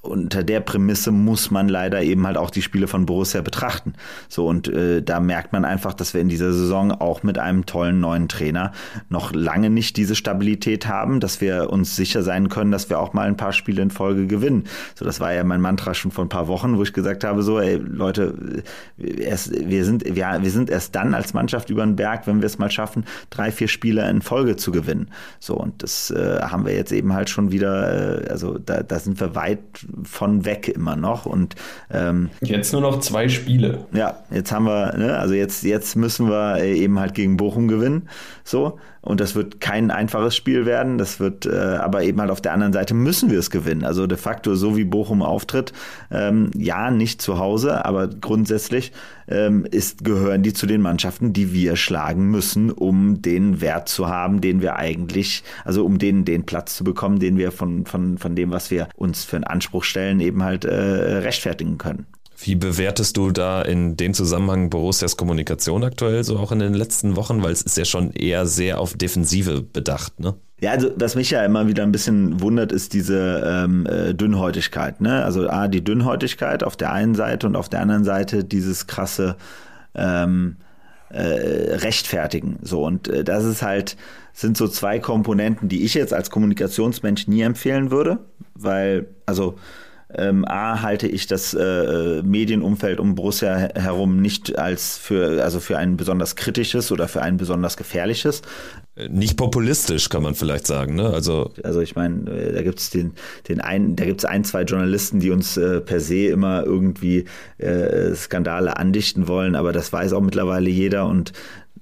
[0.09, 3.95] unter der Prämisse muss man leider eben halt auch die Spiele von Borussia betrachten.
[4.29, 7.67] So und äh, da merkt man einfach, dass wir in dieser Saison auch mit einem
[7.67, 8.73] tollen neuen Trainer
[9.09, 13.13] noch lange nicht diese Stabilität haben, dass wir uns sicher sein können, dass wir auch
[13.13, 14.65] mal ein paar Spiele in Folge gewinnen.
[14.95, 17.43] So das war ja mein Mantra schon vor ein paar Wochen, wo ich gesagt habe
[17.43, 18.63] so, ey Leute,
[18.97, 22.47] erst, wir sind wir, wir sind erst dann als Mannschaft über den Berg, wenn wir
[22.47, 25.11] es mal schaffen, drei vier Spiele in Folge zu gewinnen.
[25.41, 28.99] So und das äh, haben wir jetzt eben halt schon wieder, äh, also da, da
[28.99, 29.61] sind wir weit
[30.05, 31.27] von weg immer noch.
[31.27, 31.55] Und
[31.91, 33.87] ähm, jetzt nur noch zwei Spiele.
[33.93, 37.69] Ja, jetzt haben wir, ne, also jetzt, jetzt müssen wir äh, eben halt gegen Bochum
[37.69, 38.09] gewinnen.
[38.45, 38.79] So.
[39.01, 40.99] Und das wird kein einfaches Spiel werden.
[40.99, 43.85] Das wird, äh, aber eben halt auf der anderen Seite müssen wir es gewinnen.
[43.85, 45.73] Also de facto, so wie Bochum auftritt,
[46.11, 48.93] ähm, ja, nicht zu Hause, aber grundsätzlich
[49.29, 54.09] ähm, ist, gehören die zu den Mannschaften, die wir schlagen müssen, um den Wert zu
[54.09, 58.19] haben, den wir eigentlich, also um den, den Platz zu bekommen, den wir von, von,
[58.19, 62.07] von dem, was wir uns für einen Anspruch stellen, eben halt äh, rechtfertigen können.
[62.41, 67.17] Wie bewertest du da in dem Zusammenhang Borussias Kommunikation aktuell, so auch in den letzten
[67.17, 67.43] Wochen?
[67.43, 70.35] Weil es ist ja schon eher sehr auf Defensive bedacht, ne?
[70.61, 75.01] Ja, also was mich ja immer wieder ein bisschen wundert, ist diese ähm, äh, Dünnhäutigkeit.
[75.01, 75.25] Ne?
[75.25, 79.37] Also A, die Dünnhäutigkeit auf der einen Seite und auf der anderen Seite dieses krasse
[79.95, 80.57] ähm,
[81.11, 82.59] äh, Rechtfertigen.
[82.63, 83.97] So, und äh, das ist halt,
[84.33, 88.19] sind so zwei Komponenten, die ich jetzt als Kommunikationsmensch nie empfehlen würde,
[88.55, 89.59] weil, also
[90.15, 95.77] ähm, A halte ich das äh, Medienumfeld um Borussia herum nicht als für, also für
[95.77, 98.41] ein besonders kritisches oder für ein besonders gefährliches.
[99.11, 101.11] Nicht populistisch, kann man vielleicht sagen, ne?
[101.11, 103.13] Also, also ich meine, äh, da gibt es den,
[103.49, 107.27] den ein, da gibt's ein, zwei Journalisten, die uns äh, per se immer irgendwie
[107.59, 111.33] äh, Skandale andichten wollen, aber das weiß auch mittlerweile jeder und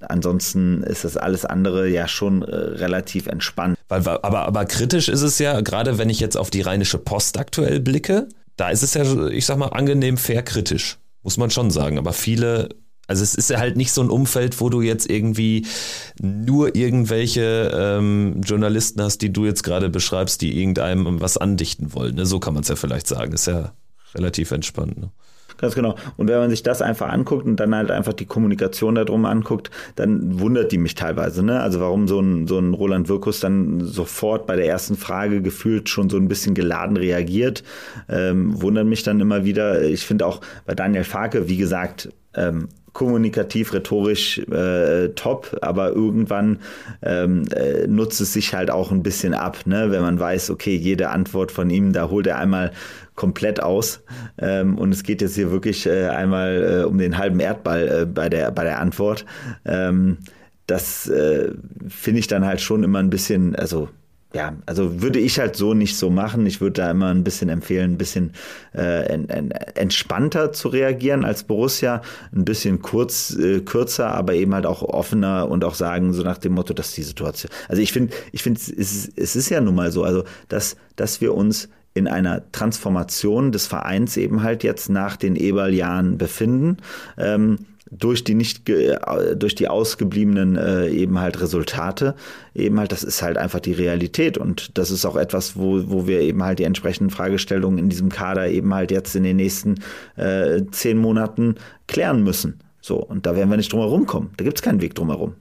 [0.00, 3.78] ansonsten ist das alles andere ja schon äh, relativ entspannt.
[3.88, 7.38] Weil, aber, aber kritisch ist es ja, gerade wenn ich jetzt auf die Rheinische Post
[7.38, 10.98] aktuell blicke, da ist es ja, ich sag mal, angenehm fair kritisch.
[11.22, 11.98] Muss man schon sagen.
[11.98, 12.68] Aber viele
[13.08, 15.66] also es ist ja halt nicht so ein Umfeld, wo du jetzt irgendwie
[16.20, 22.16] nur irgendwelche ähm, Journalisten hast, die du jetzt gerade beschreibst, die irgendeinem was andichten wollen.
[22.16, 22.26] Ne?
[22.26, 23.32] So kann man es ja vielleicht sagen.
[23.32, 23.72] Ist ja
[24.14, 24.98] relativ entspannt.
[24.98, 25.10] Ne?
[25.58, 25.94] Ganz genau.
[26.16, 29.70] Und wenn man sich das einfach anguckt und dann halt einfach die Kommunikation darum anguckt,
[29.94, 31.42] dann wundert die mich teilweise.
[31.42, 31.60] Ne?
[31.60, 35.88] Also warum so ein, so ein Roland Wirkus dann sofort bei der ersten Frage gefühlt
[35.88, 37.62] schon so ein bisschen geladen reagiert,
[38.08, 39.82] ähm, wundert mich dann immer wieder.
[39.82, 46.60] Ich finde auch bei Daniel Farke, wie gesagt, ähm, kommunikativ, rhetorisch äh, top, aber irgendwann
[47.02, 49.90] ähm, äh, nutzt es sich halt auch ein bisschen ab, ne?
[49.90, 52.72] wenn man weiß, okay, jede Antwort von ihm, da holt er einmal
[53.14, 54.00] komplett aus.
[54.38, 58.06] Ähm, und es geht jetzt hier wirklich äh, einmal äh, um den halben Erdball äh,
[58.06, 59.26] bei, der, bei der Antwort.
[59.66, 60.16] Ähm,
[60.66, 61.52] das äh,
[61.88, 63.90] finde ich dann halt schon immer ein bisschen, also
[64.36, 66.44] ja, also würde ich halt so nicht so machen.
[66.44, 68.32] Ich würde da immer ein bisschen empfehlen, ein bisschen
[68.74, 72.02] äh, en, en, entspannter zu reagieren als Borussia,
[72.34, 76.36] ein bisschen kurz, äh, kürzer, aber eben halt auch offener und auch sagen, so nach
[76.36, 77.50] dem Motto, dass die Situation.
[77.68, 81.22] Also ich finde, ich finde, es, es ist ja nun mal so, also dass, dass
[81.22, 86.76] wir uns in einer Transformation des Vereins eben halt jetzt nach den Eberl-Jahren befinden.
[87.16, 87.60] Ähm,
[87.90, 88.68] durch die nicht
[89.36, 92.14] durch die ausgebliebenen äh, eben halt Resultate
[92.54, 94.38] eben halt das ist halt einfach die Realität.
[94.38, 98.08] Und das ist auch etwas wo wo wir eben halt die entsprechenden Fragestellungen in diesem
[98.08, 99.76] Kader eben halt jetzt in den nächsten
[100.16, 101.56] äh, zehn Monaten
[101.86, 102.60] klären müssen.
[102.80, 104.30] So und da werden wir nicht drum herum kommen.
[104.36, 105.34] Da gibt es keinen Weg drum herum.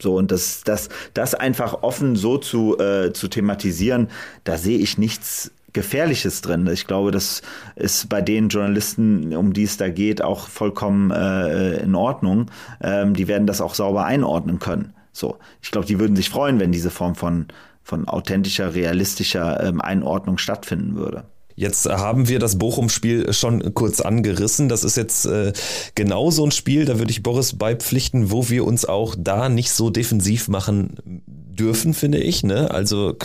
[0.00, 4.08] So und das das das einfach offen so zu äh, zu thematisieren
[4.42, 6.68] da sehe ich nichts Gefährliches drin.
[6.72, 7.42] Ich glaube, das
[7.76, 12.50] ist bei den Journalisten, um die es da geht, auch vollkommen äh, in Ordnung.
[12.82, 14.94] Ähm, die werden das auch sauber einordnen können.
[15.12, 17.46] So, ich glaube, die würden sich freuen, wenn diese Form von
[17.82, 21.24] von authentischer, realistischer ähm, Einordnung stattfinden würde.
[21.54, 24.68] Jetzt haben wir das Bochum-Spiel schon kurz angerissen.
[24.68, 25.52] Das ist jetzt äh,
[25.94, 29.70] genau so ein Spiel, da würde ich Boris beipflichten, wo wir uns auch da nicht
[29.70, 31.22] so defensiv machen
[31.58, 32.42] dürfen, finde ich.
[32.42, 32.70] Ne?
[32.70, 33.16] Also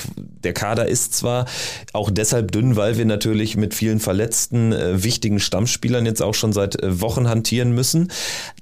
[0.43, 1.45] der Kader ist zwar
[1.93, 6.53] auch deshalb dünn, weil wir natürlich mit vielen verletzten, äh, wichtigen Stammspielern jetzt auch schon
[6.53, 8.11] seit äh, Wochen hantieren müssen.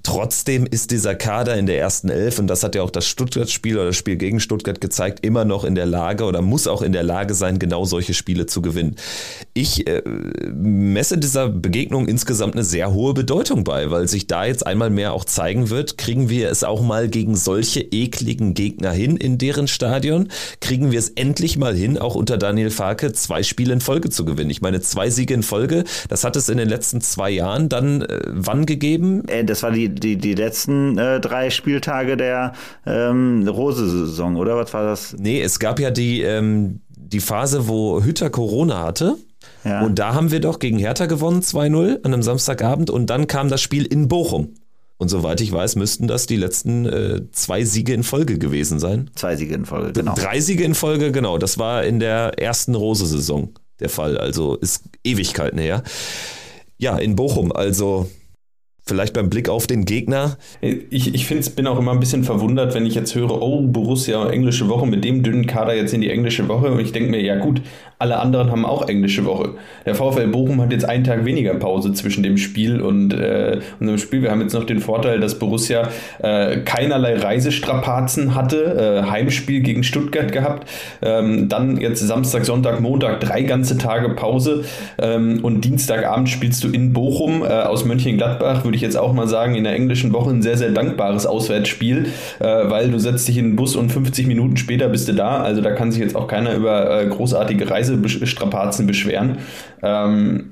[0.04, 3.76] Trotzdem ist dieser Kader in der ersten Elf, und das hat ja auch das Stuttgart-Spiel
[3.76, 6.92] oder das Spiel gegen Stuttgart gezeigt, immer noch in der Lage oder muss auch in
[6.92, 8.96] der Lage sein, genau solche Spiele zu gewinnen.
[9.54, 14.66] Ich äh, messe dieser Begegnung insgesamt eine sehr hohe Bedeutung bei, weil sich da jetzt
[14.66, 19.18] einmal mehr auch zeigen wird, kriegen wir es auch mal gegen solche ekligen Gegner hin
[19.18, 20.30] in deren leeren Stadion
[20.62, 24.26] kriegen wir es endlich mal hin, auch unter Daniel Farke zwei Spiele in Folge zu
[24.26, 24.50] gewinnen.
[24.50, 28.02] Ich meine, zwei Siege in Folge, das hat es in den letzten zwei Jahren dann
[28.02, 29.28] äh, wann gegeben?
[29.28, 32.54] Äh, das war die, die, die letzten äh, drei Spieltage der
[32.86, 35.16] ähm, Rose-Saison, oder was war das?
[35.18, 39.18] Nee, es gab ja die, ähm, die Phase, wo Hütter Corona hatte.
[39.64, 39.82] Ja.
[39.82, 42.90] Und da haben wir doch gegen Hertha gewonnen, 2-0 an einem Samstagabend.
[42.90, 44.56] Und dann kam das Spiel in Bochum.
[44.98, 49.10] Und soweit ich weiß, müssten das die letzten äh, zwei Siege in Folge gewesen sein.
[49.16, 50.16] Zwei Siege in Folge, genau.
[50.16, 51.38] Drei Siege in Folge, genau.
[51.38, 54.18] Das war in der ersten Rose-Saison der Fall.
[54.18, 55.84] Also ist Ewigkeiten her.
[56.78, 58.10] Ja, in Bochum, also
[58.88, 60.38] Vielleicht beim Blick auf den Gegner.
[60.62, 64.30] Ich, ich find's, bin auch immer ein bisschen verwundert, wenn ich jetzt höre, oh, Borussia,
[64.30, 66.72] englische Woche, mit dem dünnen Kader jetzt in die englische Woche.
[66.72, 67.64] Und ich denke mir, ja gut,
[67.98, 69.56] alle anderen haben auch englische Woche.
[69.88, 73.98] Der VfL Bochum hat jetzt einen Tag weniger Pause zwischen dem Spiel und äh, unserem
[73.98, 74.22] Spiel.
[74.22, 75.90] Wir haben jetzt noch den Vorteil, dass Borussia
[76.22, 79.04] äh, keinerlei Reisestrapazen hatte.
[79.06, 80.70] Äh, Heimspiel gegen Stuttgart gehabt.
[81.02, 84.66] Ähm, dann jetzt Samstag, Sonntag, Montag drei ganze Tage Pause.
[85.00, 88.64] Ähm, und Dienstagabend spielst du in Bochum äh, aus Mönchengladbach.
[88.66, 91.26] Würde würde ich jetzt auch mal sagen, in der englischen Woche ein sehr, sehr dankbares
[91.26, 92.08] Auswärtsspiel,
[92.40, 95.42] äh, weil du setzt dich in den Bus und 50 Minuten später bist du da.
[95.42, 99.38] Also da kann sich jetzt auch keiner über äh, großartige Reisestrapazen beschweren.
[99.82, 100.50] Ähm,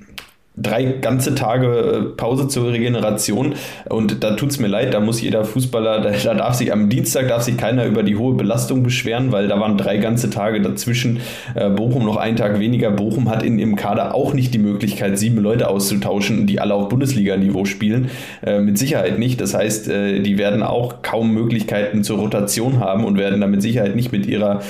[0.55, 3.55] drei ganze Tage äh, Pause zur Regeneration
[3.89, 6.89] und da tut es mir leid, da muss jeder Fußballer, da, da, darf sich am
[6.89, 10.61] Dienstag darf sich keiner über die hohe Belastung beschweren, weil da waren drei ganze Tage
[10.61, 11.21] dazwischen.
[11.55, 12.91] Äh, Bochum noch einen Tag weniger.
[12.91, 16.89] Bochum hat in ihrem Kader auch nicht die Möglichkeit, sieben Leute auszutauschen, die alle auf
[16.89, 18.09] Bundesliga-Niveau spielen.
[18.45, 19.41] Äh, mit Sicherheit nicht.
[19.41, 23.95] Das heißt, die werden auch kaum Möglichkeiten zur Rotation haben und werden da mit Sicherheit
[23.95, 24.61] nicht mit ihrer,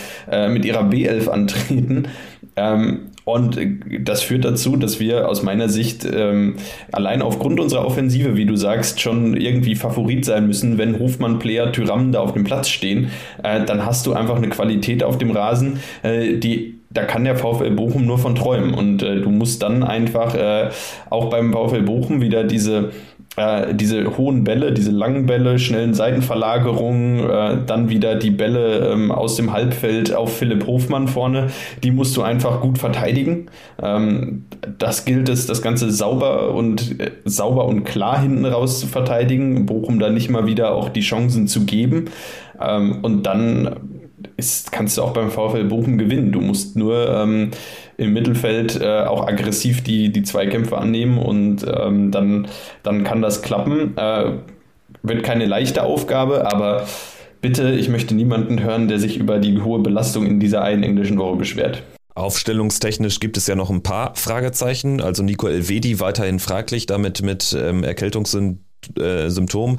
[0.49, 2.07] mit ihrer B11 antreten.
[2.55, 3.57] Ähm, und
[4.01, 6.55] das führt dazu, dass wir aus meiner Sicht ähm,
[6.91, 10.77] allein aufgrund unserer Offensive, wie du sagst, schon irgendwie Favorit sein müssen.
[10.77, 13.11] Wenn Hofmann, Player, Tyram da auf dem Platz stehen,
[13.41, 17.35] äh, dann hast du einfach eine Qualität auf dem Rasen, äh, die da kann der
[17.35, 18.73] VfL Bochum nur von träumen.
[18.73, 20.69] Und äh, du musst dann einfach äh,
[21.09, 22.91] auch beim VfL Bochum wieder diese
[23.35, 29.11] äh, diese hohen Bälle, diese langen Bälle, schnellen Seitenverlagerungen, äh, dann wieder die Bälle ähm,
[29.11, 31.47] aus dem Halbfeld auf Philipp Hofmann vorne,
[31.83, 33.47] die musst du einfach gut verteidigen.
[33.81, 34.45] Ähm,
[34.77, 39.65] das gilt es, das Ganze sauber und äh, sauber und klar hinten raus zu verteidigen,
[39.65, 42.05] Bochum da nicht mal wieder auch die Chancen zu geben.
[42.61, 43.75] Ähm, und dann
[44.37, 46.31] ist, kannst du auch beim VfL Bochum gewinnen.
[46.31, 47.51] Du musst nur ähm,
[47.97, 52.47] im Mittelfeld äh, auch aggressiv die, die Zweikämpfe annehmen und ähm, dann,
[52.83, 53.97] dann kann das klappen.
[53.97, 54.31] Äh,
[55.01, 56.87] wird keine leichte Aufgabe, aber
[57.41, 61.17] bitte, ich möchte niemanden hören, der sich über die hohe Belastung in dieser einen englischen
[61.17, 61.83] Woche beschwert.
[62.15, 65.01] Aufstellungstechnisch gibt es ja noch ein paar Fragezeichen.
[65.01, 69.77] Also Nico Elvedi weiterhin fraglich, damit mit ähm, Erkältungssymptomen äh, Symptom.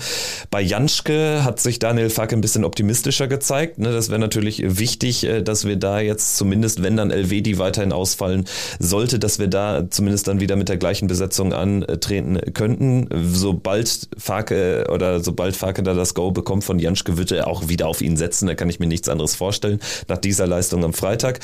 [0.51, 3.79] Bei Janschke hat sich Daniel Facke ein bisschen optimistischer gezeigt.
[3.79, 3.93] Ne?
[3.93, 8.45] Das wäre natürlich wichtig, äh, dass wir da jetzt zumindest, wenn dann Elvedi weiterhin ausfallen
[8.79, 13.09] sollte, dass wir da zumindest dann wieder mit der gleichen Besetzung antreten könnten.
[13.33, 17.89] Sobald Facke oder sobald Facke da das Go bekommt von Janschke, wird er auch wieder
[17.89, 18.47] auf ihn setzen.
[18.47, 21.41] Da kann ich mir nichts anderes vorstellen nach dieser Leistung am Freitag.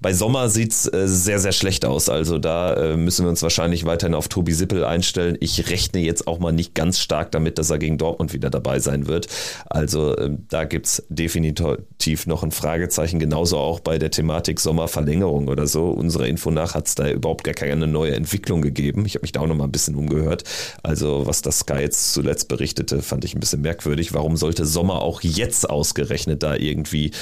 [0.00, 2.08] Bei Sommer sieht's äh, sehr, sehr schlecht aus.
[2.08, 5.36] Also da müssen wir uns wahrscheinlich weiterhin auf Tobi Sippel einstellen.
[5.40, 8.78] Ich rechne jetzt auch mal nicht ganz stark damit, dass er gegen Dortmund wieder dabei
[8.78, 9.26] sein wird.
[9.66, 15.48] Also ähm, da gibt es definitiv noch ein Fragezeichen, genauso auch bei der Thematik Sommerverlängerung
[15.48, 15.90] oder so.
[15.90, 19.04] Unserer Info nach hat es da überhaupt gar keine neue Entwicklung gegeben.
[19.06, 20.44] Ich habe mich da auch noch mal ein bisschen umgehört.
[20.82, 24.14] Also was das Sky jetzt zuletzt berichtete, fand ich ein bisschen merkwürdig.
[24.14, 27.12] Warum sollte Sommer auch jetzt ausgerechnet da irgendwie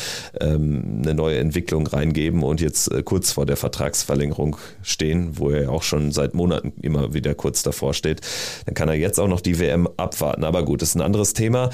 [0.40, 5.70] ähm, eine neue Entwicklung reingeben und jetzt äh, kurz vor der Vertragsverlängerung stehen, wo er
[5.70, 8.20] auch schon seit Monaten immer wieder kurz davor steht?
[8.66, 10.44] Dann kann er jetzt auch noch die WM abwarten.
[10.44, 11.70] Aber gut, das ist ein anderes Thema.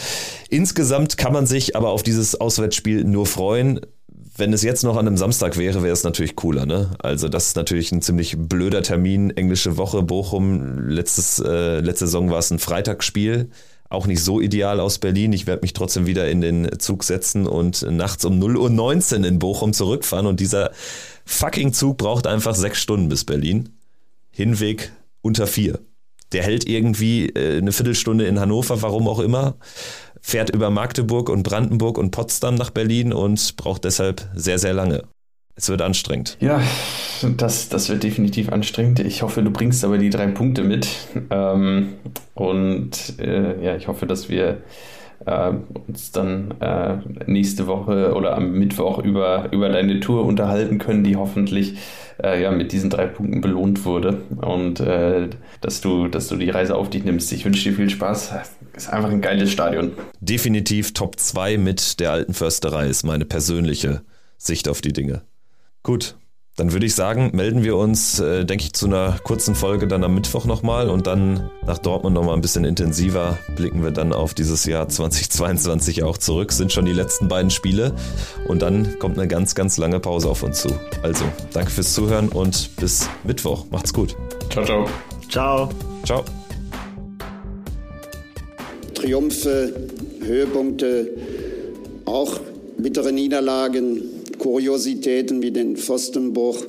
[0.49, 3.81] Insgesamt kann man sich aber auf dieses Auswärtsspiel nur freuen.
[4.39, 6.67] Wenn es jetzt noch an einem Samstag wäre, wäre es natürlich cooler.
[6.67, 6.91] Ne?
[6.99, 9.31] Also das ist natürlich ein ziemlich blöder Termin.
[9.31, 10.89] Englische Woche, Bochum.
[10.89, 13.51] Letztes, äh, letzte Saison war es ein Freitagsspiel.
[13.89, 15.33] Auch nicht so ideal aus Berlin.
[15.33, 19.39] Ich werde mich trotzdem wieder in den Zug setzen und nachts um 0.19 Uhr in
[19.39, 20.27] Bochum zurückfahren.
[20.27, 20.73] Und dieser
[21.25, 23.71] fucking Zug braucht einfach sechs Stunden bis Berlin.
[24.31, 24.93] Hinweg
[25.23, 25.79] unter vier.
[26.33, 29.57] Der hält irgendwie äh, eine Viertelstunde in Hannover, warum auch immer
[30.27, 35.05] fährt über Magdeburg und Brandenburg und Potsdam nach Berlin und braucht deshalb sehr, sehr lange.
[35.55, 36.37] Es wird anstrengend.
[36.41, 36.61] Ja,
[37.37, 38.99] das, das wird definitiv anstrengend.
[38.99, 40.89] Ich hoffe, du bringst aber die drei Punkte mit.
[41.31, 41.95] Ähm,
[42.35, 44.59] und äh, ja, ich hoffe, dass wir
[45.25, 45.53] äh,
[45.87, 46.97] uns dann äh,
[47.27, 51.79] nächste Woche oder am Mittwoch über, über deine Tour unterhalten können, die hoffentlich
[52.23, 55.29] äh, ja, mit diesen drei Punkten belohnt wurde und äh,
[55.61, 57.33] dass, du, dass du die Reise auf dich nimmst.
[57.33, 58.35] Ich wünsche dir viel Spaß.
[58.75, 59.93] Ist einfach ein geiles Stadion.
[60.21, 64.03] Definitiv Top 2 mit der alten Försterei ist meine persönliche
[64.39, 65.23] Sicht auf die Dinge.
[65.83, 66.17] Gut,
[66.57, 70.03] dann würde ich sagen, melden wir uns, äh, denke ich, zu einer kurzen Folge dann
[70.03, 74.33] am Mittwoch nochmal und dann nach Dortmund nochmal ein bisschen intensiver blicken wir dann auf
[74.33, 76.53] dieses Jahr 2022 auch zurück.
[76.53, 77.95] Sind schon die letzten beiden Spiele
[78.49, 80.71] und dann kommt eine ganz, ganz lange Pause auf uns zu.
[81.03, 83.67] Also, danke fürs Zuhören und bis Mittwoch.
[83.71, 84.17] Macht's gut.
[84.51, 84.89] Ciao, ciao.
[85.29, 85.69] Ciao.
[86.05, 86.25] Ciao.
[88.95, 89.75] Triumphe,
[90.25, 91.11] Höhepunkte,
[92.07, 92.41] auch
[92.79, 94.16] bittere Niederlagen
[94.47, 96.67] Kuriositäten wie den Pfostenbruch